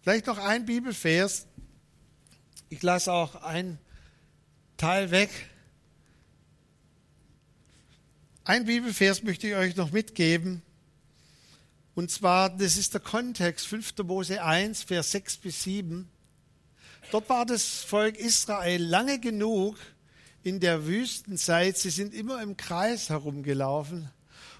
Vielleicht 0.00 0.26
noch 0.26 0.38
ein 0.38 0.66
Bibelvers, 0.66 1.46
ich 2.74 2.82
lasse 2.82 3.12
auch 3.12 3.36
einen 3.36 3.78
Teil 4.76 5.12
weg. 5.12 5.30
Ein 8.44 8.64
Bibelvers 8.64 9.22
möchte 9.22 9.46
ich 9.46 9.54
euch 9.54 9.76
noch 9.76 9.92
mitgeben. 9.92 10.60
Und 11.94 12.10
zwar, 12.10 12.50
das 12.50 12.76
ist 12.76 12.92
der 12.92 13.00
Kontext, 13.00 13.68
5. 13.68 13.94
Mose 13.98 14.42
1, 14.42 14.82
Vers 14.82 15.12
6 15.12 15.36
bis 15.36 15.62
7. 15.62 16.08
Dort 17.12 17.28
war 17.28 17.46
das 17.46 17.84
Volk 17.84 18.16
Israel 18.16 18.82
lange 18.82 19.20
genug 19.20 19.76
in 20.42 20.58
der 20.58 20.84
Wüstenzeit. 20.84 21.78
Sie 21.78 21.90
sind 21.90 22.12
immer 22.12 22.42
im 22.42 22.56
Kreis 22.56 23.08
herumgelaufen. 23.08 24.10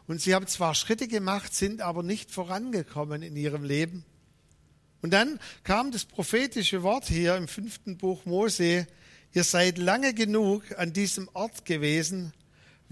Und 0.07 0.21
sie 0.21 0.37
haben 0.37 0.47
zwar 0.47 0.77
Schritte 0.77 1.09
gemacht, 1.09 1.53
sind 1.53 1.81
aber 1.81 2.05
nicht 2.05 2.31
vorangekommen 2.31 3.23
in 3.23 3.35
ihrem 3.35 3.65
Leben. 3.65 4.05
Und 5.05 5.11
dann 5.11 5.39
kam 5.65 5.93
das 5.93 6.07
prophetische 6.07 6.83
Wort 6.83 7.05
hier 7.09 7.37
im 7.37 7.47
fünften 7.47 7.99
Buch 7.99 8.25
Mose, 8.25 8.87
ihr 9.35 9.45
seid 9.45 9.77
lange 9.77 10.15
genug 10.15 10.63
an 10.79 10.95
diesem 10.95 11.29
Ort 11.35 11.67
gewesen, 11.67 12.33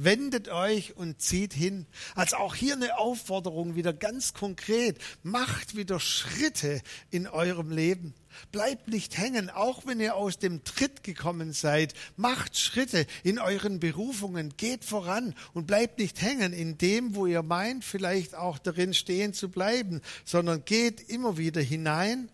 wendet 0.04 0.48
euch 0.48 0.96
und 0.96 1.20
zieht 1.20 1.52
hin. 1.52 1.86
Also 2.14 2.36
auch 2.36 2.54
hier 2.54 2.74
eine 2.74 2.98
Aufforderung 2.98 3.74
wieder 3.76 3.92
ganz 3.92 4.34
konkret. 4.34 4.98
Macht 5.22 5.76
wieder 5.76 6.00
Schritte 6.00 6.80
in 7.10 7.26
eurem 7.26 7.70
Leben. 7.70 8.14
Bleibt 8.50 8.88
nicht 8.88 9.18
hängen, 9.18 9.50
auch 9.50 9.86
wenn 9.86 10.00
ihr 10.00 10.16
aus 10.16 10.38
dem 10.38 10.64
Tritt 10.64 11.04
gekommen 11.04 11.52
seid. 11.52 11.94
Macht 12.16 12.58
Schritte 12.58 13.06
in 13.22 13.38
euren 13.38 13.80
Berufungen, 13.80 14.56
geht 14.56 14.84
voran 14.84 15.34
und 15.52 15.66
bleibt 15.66 15.98
nicht 15.98 16.20
hängen 16.20 16.52
in 16.52 16.78
dem, 16.78 17.14
wo 17.14 17.26
ihr 17.26 17.42
meint, 17.42 17.84
vielleicht 17.84 18.34
auch 18.34 18.58
darin 18.58 18.94
stehen 18.94 19.34
zu 19.34 19.50
bleiben, 19.50 20.00
sondern 20.24 20.64
geht 20.64 21.08
immer 21.08 21.36
wieder 21.36 21.60
hinein 21.60 22.30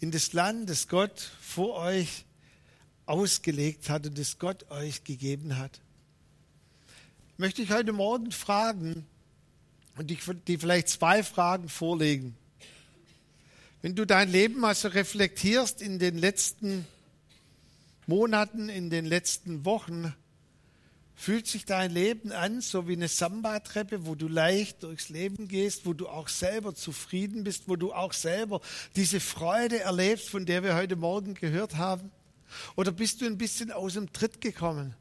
in 0.00 0.10
das 0.10 0.32
Land, 0.32 0.68
das 0.68 0.88
Gott 0.88 1.30
vor 1.40 1.76
euch 1.76 2.24
ausgelegt 3.06 3.88
hat 3.88 4.06
und 4.06 4.18
das 4.18 4.38
Gott 4.38 4.70
euch 4.70 5.04
gegeben 5.04 5.58
hat. 5.58 5.81
Möchte 7.42 7.60
ich 7.60 7.72
heute 7.72 7.92
Morgen 7.92 8.30
fragen 8.30 9.04
und 9.96 10.16
die 10.46 10.58
vielleicht 10.58 10.88
zwei 10.88 11.24
Fragen 11.24 11.68
vorlegen. 11.68 12.36
Wenn 13.80 13.96
du 13.96 14.04
dein 14.04 14.30
Leben 14.30 14.64
also 14.64 14.86
reflektierst 14.86 15.82
in 15.82 15.98
den 15.98 16.16
letzten 16.18 16.86
Monaten, 18.06 18.68
in 18.68 18.90
den 18.90 19.06
letzten 19.06 19.64
Wochen, 19.64 20.14
fühlt 21.16 21.48
sich 21.48 21.64
dein 21.64 21.90
Leben 21.90 22.30
an, 22.30 22.60
so 22.60 22.86
wie 22.86 22.92
eine 22.92 23.08
Samba-Treppe, 23.08 24.06
wo 24.06 24.14
du 24.14 24.28
leicht 24.28 24.84
durchs 24.84 25.08
Leben 25.08 25.48
gehst, 25.48 25.84
wo 25.84 25.94
du 25.94 26.08
auch 26.08 26.28
selber 26.28 26.76
zufrieden 26.76 27.42
bist, 27.42 27.64
wo 27.66 27.74
du 27.74 27.92
auch 27.92 28.12
selber 28.12 28.60
diese 28.94 29.18
Freude 29.18 29.80
erlebst, 29.80 30.28
von 30.28 30.46
der 30.46 30.62
wir 30.62 30.76
heute 30.76 30.94
Morgen 30.94 31.34
gehört 31.34 31.74
haben? 31.74 32.12
Oder 32.76 32.92
bist 32.92 33.20
du 33.20 33.26
ein 33.26 33.36
bisschen 33.36 33.72
aus 33.72 33.94
dem 33.94 34.12
Tritt 34.12 34.40
gekommen? 34.40 34.94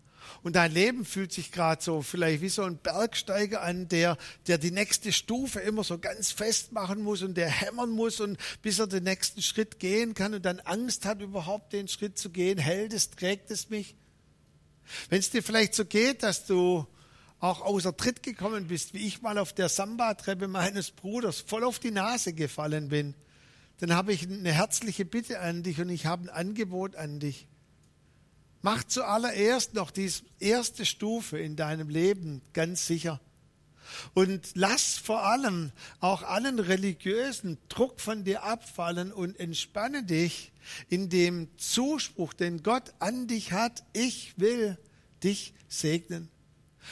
Und 0.44 0.56
dein 0.56 0.72
Leben 0.72 1.06
fühlt 1.06 1.32
sich 1.32 1.52
gerade 1.52 1.82
so 1.82 2.02
vielleicht 2.02 2.42
wie 2.42 2.50
so 2.50 2.64
ein 2.64 2.78
Bergsteiger 2.78 3.62
an, 3.62 3.88
der, 3.88 4.18
der 4.48 4.58
die 4.58 4.72
nächste 4.72 5.12
Stufe 5.12 5.60
immer 5.60 5.84
so 5.84 5.98
ganz 5.98 6.32
fest 6.32 6.72
machen 6.72 7.02
muss 7.02 7.22
und 7.22 7.36
der 7.36 7.50
hämmern 7.50 7.90
muss 7.90 8.20
und 8.20 8.38
bis 8.62 8.80
er 8.80 8.88
den 8.88 9.04
nächsten 9.04 9.42
Schritt 9.42 9.80
gehen 9.80 10.14
kann 10.14 10.34
und 10.34 10.44
dann 10.44 10.60
Angst 10.62 11.06
hat, 11.06 11.22
überhaupt 11.22 11.74
den 11.74 11.88
Schritt 11.88 12.18
zu 12.18 12.30
gehen. 12.30 12.58
Hält 12.58 12.94
es, 12.94 13.10
trägt 13.12 13.52
es 13.52 13.70
mich? 13.70 13.96
Wenn 15.10 15.20
es 15.20 15.30
dir 15.30 15.44
vielleicht 15.44 15.76
so 15.76 15.86
geht, 15.86 16.24
dass 16.24 16.46
du 16.46 16.86
auch 17.40 17.62
außer 17.62 17.98
Tritt 17.98 18.24
gekommen 18.24 18.68
bist, 18.68 18.94
wie 18.94 19.06
ich 19.06 19.22
mal 19.22 19.38
auf 19.38 19.54
der 19.54 19.68
Samba-Treppe 19.68 20.48
meines 20.48 20.92
Bruders 20.92 21.40
voll 21.40 21.64
auf 21.64 21.80
die 21.80 21.92
Nase 21.92 22.34
gefallen 22.34 22.90
bin, 22.90 23.16
dann 23.80 23.94
habe 23.94 24.14
ich 24.14 24.24
eine 24.24 24.52
herzliche 24.52 25.06
Bitte 25.06 25.40
an 25.40 25.64
dich 25.64 25.82
und 25.82 25.90
ich 25.90 26.06
habe 26.06 26.24
ein 26.24 26.30
Angebot 26.30 26.96
an 26.96 27.20
dich. 27.20 27.48
Mach 28.62 28.84
zuallererst 28.84 29.74
noch 29.74 29.92
die 29.92 30.12
erste 30.40 30.86
Stufe 30.86 31.40
in 31.40 31.56
deinem 31.56 31.90
Leben 31.90 32.42
ganz 32.54 32.86
sicher. 32.86 33.20
Und 34.14 34.52
lass 34.54 34.98
vor 34.98 35.24
allem 35.24 35.72
auch 36.00 36.24
allen 36.24 36.60
religiösen 36.60 37.58
Druck 37.70 38.00
von 38.00 38.24
dir 38.24 38.44
abfallen 38.44 39.12
und 39.12 39.40
entspanne 39.40 40.04
dich 40.04 40.52
in 40.90 41.10
dem 41.10 41.50
Zuspruch, 41.58 42.34
den 42.34 42.64
Gott 42.64 42.94
an 43.00 43.28
dich 43.28 43.52
hat. 43.52 43.84
Ich 43.94 44.34
will 44.38 44.78
dich 45.24 45.54
segnen. 45.68 46.30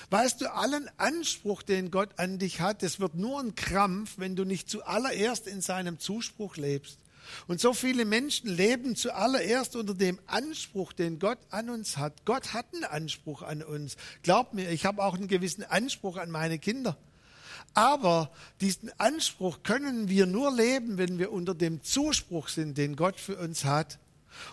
Weißt 0.10 0.42
du, 0.42 0.54
allen 0.54 0.90
Anspruch, 0.98 1.64
den 1.64 1.90
Gott 1.90 2.10
an 2.18 2.38
dich 2.38 2.62
hat, 2.62 2.84
das 2.84 3.00
wird 3.00 3.16
nur 3.16 3.40
ein 3.40 3.56
Krampf, 3.56 4.16
wenn 4.18 4.36
du 4.36 4.44
nicht 4.46 4.70
zuallererst 4.70 5.48
in 5.48 5.62
seinem 5.62 6.00
Zuspruch 6.00 6.58
lebst. 6.58 6.99
Und 7.48 7.60
so 7.60 7.74
viele 7.74 8.06
Menschen 8.06 8.50
leben 8.50 8.96
zuallererst 8.96 9.76
unter 9.76 9.94
dem 9.94 10.20
Anspruch, 10.28 10.94
den 10.94 11.20
Gott 11.20 11.40
an 11.50 11.70
uns 11.70 11.98
hat. 11.98 12.26
Gott 12.26 12.54
hat 12.54 12.74
einen 12.74 12.84
Anspruch 12.84 13.42
an 13.42 13.64
uns. 13.64 13.98
Glaub 14.24 14.54
mir, 14.54 14.70
ich 14.70 14.86
habe 14.86 15.04
auch 15.04 15.16
einen 15.16 15.28
gewissen 15.28 15.64
Anspruch 15.64 16.18
an 16.18 16.32
meine 16.32 16.60
Kinder. 16.60 16.98
Aber 17.74 18.32
diesen 18.62 18.92
Anspruch 19.00 19.64
können 19.64 20.10
wir 20.10 20.26
nur 20.26 20.56
leben, 20.56 20.98
wenn 20.98 21.20
wir 21.20 21.32
unter 21.32 21.54
dem 21.54 21.84
Zuspruch 21.84 22.50
sind, 22.50 22.78
den 22.78 22.96
Gott 22.96 23.20
für 23.20 23.38
uns 23.38 23.66
hat. 23.66 24.00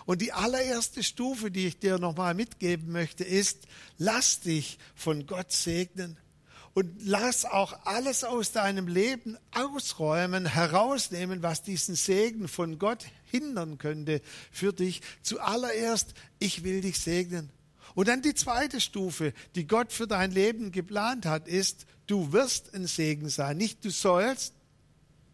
Und 0.05 0.21
die 0.21 0.33
allererste 0.33 1.03
Stufe, 1.03 1.51
die 1.51 1.67
ich 1.67 1.79
dir 1.79 1.99
nochmal 1.99 2.33
mitgeben 2.33 2.91
möchte, 2.91 3.23
ist, 3.23 3.67
lass 3.97 4.39
dich 4.41 4.77
von 4.95 5.25
Gott 5.25 5.51
segnen 5.51 6.17
und 6.77 6.93
lass 7.03 7.43
auch 7.43 7.75
alles 7.85 8.23
aus 8.23 8.51
deinem 8.51 8.87
Leben 8.87 9.35
ausräumen, 9.49 10.45
herausnehmen, 10.45 11.41
was 11.41 11.63
diesen 11.63 11.95
Segen 11.95 12.47
von 12.47 12.77
Gott 12.77 13.03
hindern 13.31 13.79
könnte 13.79 14.21
für 14.51 14.73
dich. 14.73 15.01
Zuallererst, 15.23 16.13
ich 16.37 16.63
will 16.63 16.81
dich 16.81 16.99
segnen. 16.99 17.49
Und 17.95 18.09
dann 18.09 18.21
die 18.21 18.35
zweite 18.35 18.79
Stufe, 18.79 19.33
die 19.55 19.65
Gott 19.65 19.91
für 19.91 20.05
dein 20.05 20.29
Leben 20.29 20.71
geplant 20.71 21.25
hat, 21.25 21.47
ist, 21.47 21.87
du 22.05 22.31
wirst 22.31 22.75
ein 22.75 22.85
Segen 22.85 23.29
sein. 23.29 23.57
Nicht 23.57 23.83
du 23.83 23.89
sollst, 23.89 24.53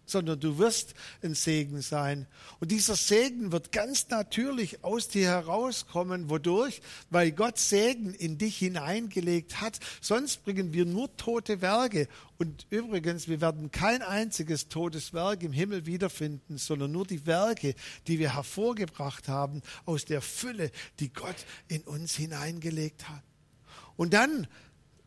sondern 0.06 0.40
du 0.40 0.58
wirst 0.58 0.94
ein 1.22 1.36
Segen 1.36 1.82
sein. 1.82 2.28
Und 2.60 2.72
dieser 2.72 2.96
Segen 2.96 3.52
wird 3.52 3.72
ganz 3.72 4.10
natürlich 4.10 4.84
aus 4.84 5.08
dir 5.08 5.28
herauskommen. 5.28 6.30
Wodurch? 6.30 6.82
Weil 7.10 7.32
Gott 7.32 7.58
Segen 7.58 8.14
in 8.14 8.38
dich 8.38 8.58
hineingelegt 8.58 9.62
hat. 9.62 9.80
Sonst 10.02 10.44
bringen 10.44 10.74
wir 10.74 10.86
nur 10.86 11.16
tote 11.18 11.62
Werke. 11.62 12.08
Und 12.38 12.66
übrigens, 12.70 13.28
wir 13.28 13.42
werden 13.42 13.72
kein 13.72 14.02
einziges 14.02 14.68
totes 14.68 15.14
Werk 15.14 15.44
im 15.44 15.54
Himmel 15.54 15.86
wiederfinden, 15.86 16.58
sondern 16.58 16.92
nur 16.92 17.06
die 17.06 17.26
Werke, 17.26 17.76
die 18.08 18.20
wir 18.20 18.36
hervorgebracht 18.36 19.28
haben 19.28 19.62
aus 19.86 20.06
der 20.06 20.22
Fülle, 20.22 20.72
die 21.00 21.14
Gott 21.14 21.36
in 21.68 21.82
uns 21.82 22.16
hineingelegt 22.16 23.08
hat. 23.08 23.24
Und 23.96 24.14
dann 24.14 24.48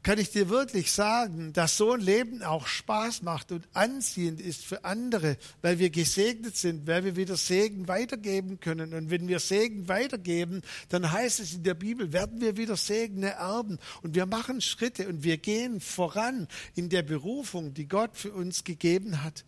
kann 0.06 0.20
ich 0.20 0.30
dir 0.30 0.48
wirklich 0.48 0.92
sagen, 0.92 1.52
dass 1.52 1.78
so 1.78 1.90
ein 1.90 2.00
Leben 2.00 2.44
auch 2.44 2.68
Spaß 2.68 3.22
macht 3.22 3.50
und 3.50 3.66
anziehend 3.72 4.40
ist 4.40 4.64
für 4.64 4.84
andere, 4.84 5.36
weil 5.62 5.80
wir 5.80 5.90
gesegnet 5.90 6.56
sind, 6.56 6.86
weil 6.86 7.02
wir 7.02 7.16
wieder 7.16 7.36
Segen 7.36 7.88
weitergeben 7.88 8.60
können. 8.60 8.94
Und 8.94 9.10
wenn 9.10 9.26
wir 9.26 9.40
Segen 9.40 9.88
weitergeben, 9.88 10.62
dann 10.90 11.10
heißt 11.10 11.40
es 11.40 11.54
in 11.54 11.64
der 11.64 11.74
Bibel, 11.74 12.12
werden 12.12 12.40
wir 12.40 12.56
wieder 12.56 12.76
Segen 12.76 13.24
erben. 13.24 13.80
Und 14.00 14.14
wir 14.14 14.26
machen 14.26 14.60
Schritte 14.60 15.08
und 15.08 15.24
wir 15.24 15.38
gehen 15.38 15.80
voran 15.80 16.46
in 16.76 16.88
der 16.88 17.02
Berufung, 17.02 17.74
die 17.74 17.88
Gott 17.88 18.16
für 18.16 18.32
uns 18.32 18.62
gegeben 18.62 19.24
hat. 19.24 19.44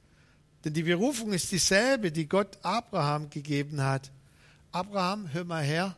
Denn 0.65 0.75
die 0.75 0.83
Berufung 0.83 1.33
ist 1.33 1.53
dieselbe, 1.53 2.11
die 2.11 2.29
Gott 2.29 2.59
Abraham 2.63 3.31
gegeben 3.31 3.81
hat. 3.81 4.11
Abraham, 4.73 5.33
hör 5.33 5.45
mal 5.45 5.63
her, 5.63 5.97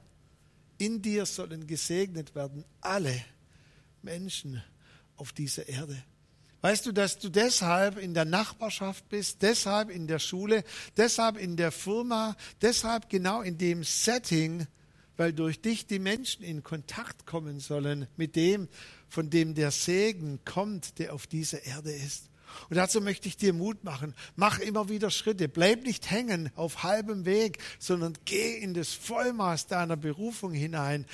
in 0.76 1.00
dir 1.00 1.24
sollen 1.24 1.66
gesegnet 1.66 2.34
werden 2.34 2.62
alle 2.82 3.24
Menschen 4.02 4.62
auf 5.16 5.32
dieser 5.32 5.68
Erde. 5.68 6.02
Weißt 6.62 6.84
du, 6.84 6.92
dass 6.92 7.18
du 7.18 7.30
deshalb 7.30 7.96
in 7.96 8.12
der 8.12 8.26
Nachbarschaft 8.26 9.08
bist, 9.08 9.40
deshalb 9.40 9.88
in 9.90 10.06
der 10.06 10.18
Schule, 10.18 10.62
deshalb 10.96 11.38
in 11.38 11.56
der 11.56 11.72
Firma, 11.72 12.36
deshalb 12.60 13.08
genau 13.08 13.40
in 13.40 13.56
dem 13.56 13.82
Setting, 13.82 14.66
weil 15.16 15.32
durch 15.32 15.62
dich 15.62 15.86
die 15.86 15.98
Menschen 15.98 16.44
in 16.44 16.62
Kontakt 16.62 17.26
kommen 17.26 17.60
sollen 17.60 18.06
mit 18.16 18.36
dem, 18.36 18.68
von 19.08 19.30
dem 19.30 19.54
der 19.54 19.70
Segen 19.70 20.40
kommt, 20.44 20.98
der 20.98 21.14
auf 21.14 21.26
dieser 21.26 21.64
Erde 21.64 21.92
ist. 21.92 22.30
Und 22.68 22.76
dazu 22.76 23.00
möchte 23.00 23.28
ich 23.28 23.36
dir 23.36 23.52
Mut 23.52 23.84
machen. 23.84 24.14
Mach 24.36 24.58
immer 24.58 24.88
wieder 24.88 25.10
Schritte. 25.10 25.48
Bleib 25.48 25.84
nicht 25.84 26.10
hängen 26.10 26.50
auf 26.56 26.82
halbem 26.82 27.24
Weg, 27.24 27.58
sondern 27.78 28.14
geh 28.24 28.56
in 28.58 28.74
das 28.74 28.92
Vollmaß 28.92 29.66
deiner 29.66 29.96
Berufung 29.96 30.52
hinein. 30.52 31.06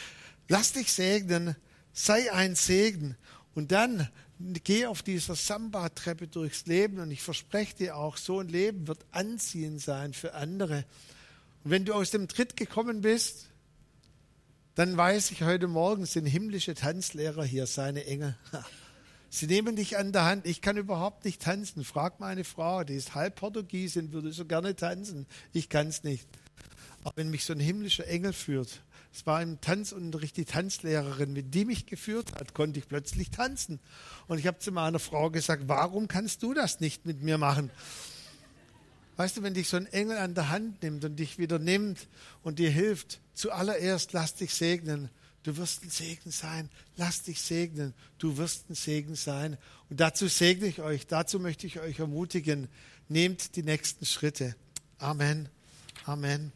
Lass 0.49 0.73
dich 0.73 0.93
segnen. 0.93 1.57
Sei 1.99 2.31
ein 2.31 2.55
Segen. 2.57 3.17
Und 3.55 3.73
dann 3.73 4.11
geh 4.39 4.85
auf 4.85 5.03
dieser 5.03 5.35
Samba-Treppe 5.35 6.29
durchs 6.29 6.67
Leben. 6.67 7.01
Und 7.01 7.11
ich 7.11 7.23
verspreche 7.23 7.75
dir 7.75 7.97
auch, 7.97 8.19
so 8.19 8.39
ein 8.39 8.49
Leben 8.49 8.87
wird 8.87 8.99
anziehend 9.13 9.81
sein 9.81 10.13
für 10.13 10.35
andere. 10.35 10.85
Und 11.65 11.71
wenn 11.71 11.87
du 11.87 11.95
aus 11.95 12.11
dem 12.11 12.29
Tritt 12.29 12.55
gekommen 12.55 13.01
bist, 13.01 13.47
dann 14.75 14.95
weiß 14.95 15.31
ich, 15.31 15.43
heute 15.43 15.69
Morgen 15.69 16.05
sind 16.05 16.27
himmlische 16.27 16.75
Tanzlehrer 16.75 17.45
hier, 17.45 17.67
seine 17.67 18.05
Engel. 18.05 18.37
Sie 19.31 19.47
nehmen 19.47 19.75
dich 19.75 19.97
an 19.97 20.13
der 20.13 20.27
Hand. 20.27 20.47
Ich 20.47 20.61
kann 20.61 20.77
überhaupt 20.77 21.25
nicht 21.25 21.41
tanzen. 21.41 21.83
Frag 21.83 22.21
meine 22.21 22.45
Frau, 22.45 22.85
die 22.85 22.95
ist 22.95 23.15
halb 23.15 23.37
Portugiesin, 23.37 24.13
würde 24.13 24.33
so 24.33 24.45
gerne 24.45 24.77
tanzen. 24.77 25.27
Ich 25.55 25.71
kann 25.71 25.87
es 25.87 26.05
nicht. 26.05 26.29
Aber 27.05 27.17
wenn 27.17 27.31
mich 27.31 27.47
so 27.47 27.55
ein 27.55 27.61
himmlischer 27.61 28.07
Engel 28.07 28.35
führt, 28.35 28.83
es 29.17 29.27
war 29.27 29.41
im 29.43 29.61
Tanzunterricht 29.61 30.37
die 30.37 30.45
Tanzlehrerin, 30.45 31.33
mit 31.33 31.55
die 31.55 31.65
mich 31.65 31.87
geführt 31.87 32.35
hat, 32.35 32.53
konnte 32.53 32.79
ich 32.79 32.87
plötzlich 32.87 33.31
tanzen. 33.31 33.81
Und 34.29 34.39
ich 34.39 34.47
habe 34.47 34.59
zu 34.59 34.73
meiner 34.73 34.99
Frau 34.99 35.31
gesagt, 35.31 35.65
warum 35.67 36.07
kannst 36.07 36.43
du 36.43 36.53
das 36.53 36.81
nicht 36.81 37.07
mit 37.07 37.23
mir 37.23 37.39
machen? 37.39 37.71
Weißt 39.17 39.39
du, 39.39 39.43
wenn 39.43 39.55
dich 39.55 39.69
so 39.69 39.79
ein 39.79 39.87
Engel 39.87 40.19
an 40.19 40.35
der 40.35 40.51
Hand 40.51 40.83
nimmt 40.83 41.05
und 41.05 41.17
dich 41.17 41.39
wieder 41.39 41.59
nimmt 41.59 42.09
und 42.43 42.59
dir 42.59 42.71
hilft, 42.71 43.21
zuallererst 43.33 44.13
lass 44.13 44.35
dich 44.35 44.55
segnen 44.55 45.09
Du 45.47 45.57
wirst 45.59 45.85
ein 45.85 45.91
Segen 45.91 46.33
sein. 46.33 46.69
Lass 46.97 47.23
dich 47.23 47.41
segnen. 47.41 47.95
Du 48.19 48.37
wirst 48.37 48.69
ein 48.69 48.75
Segen 48.75 49.15
sein. 49.15 49.57
Und 49.89 50.01
dazu 50.01 50.27
segne 50.27 50.67
ich 50.67 50.81
euch. 50.81 51.07
Dazu 51.07 51.39
möchte 51.39 51.69
ich 51.69 51.79
euch 51.79 52.01
ermutigen. 52.01 52.67
Nehmt 53.09 53.55
die 53.55 53.63
nächsten 53.63 54.07
Schritte. 54.07 54.57
Amen. 54.99 55.49
Amen. 56.05 56.51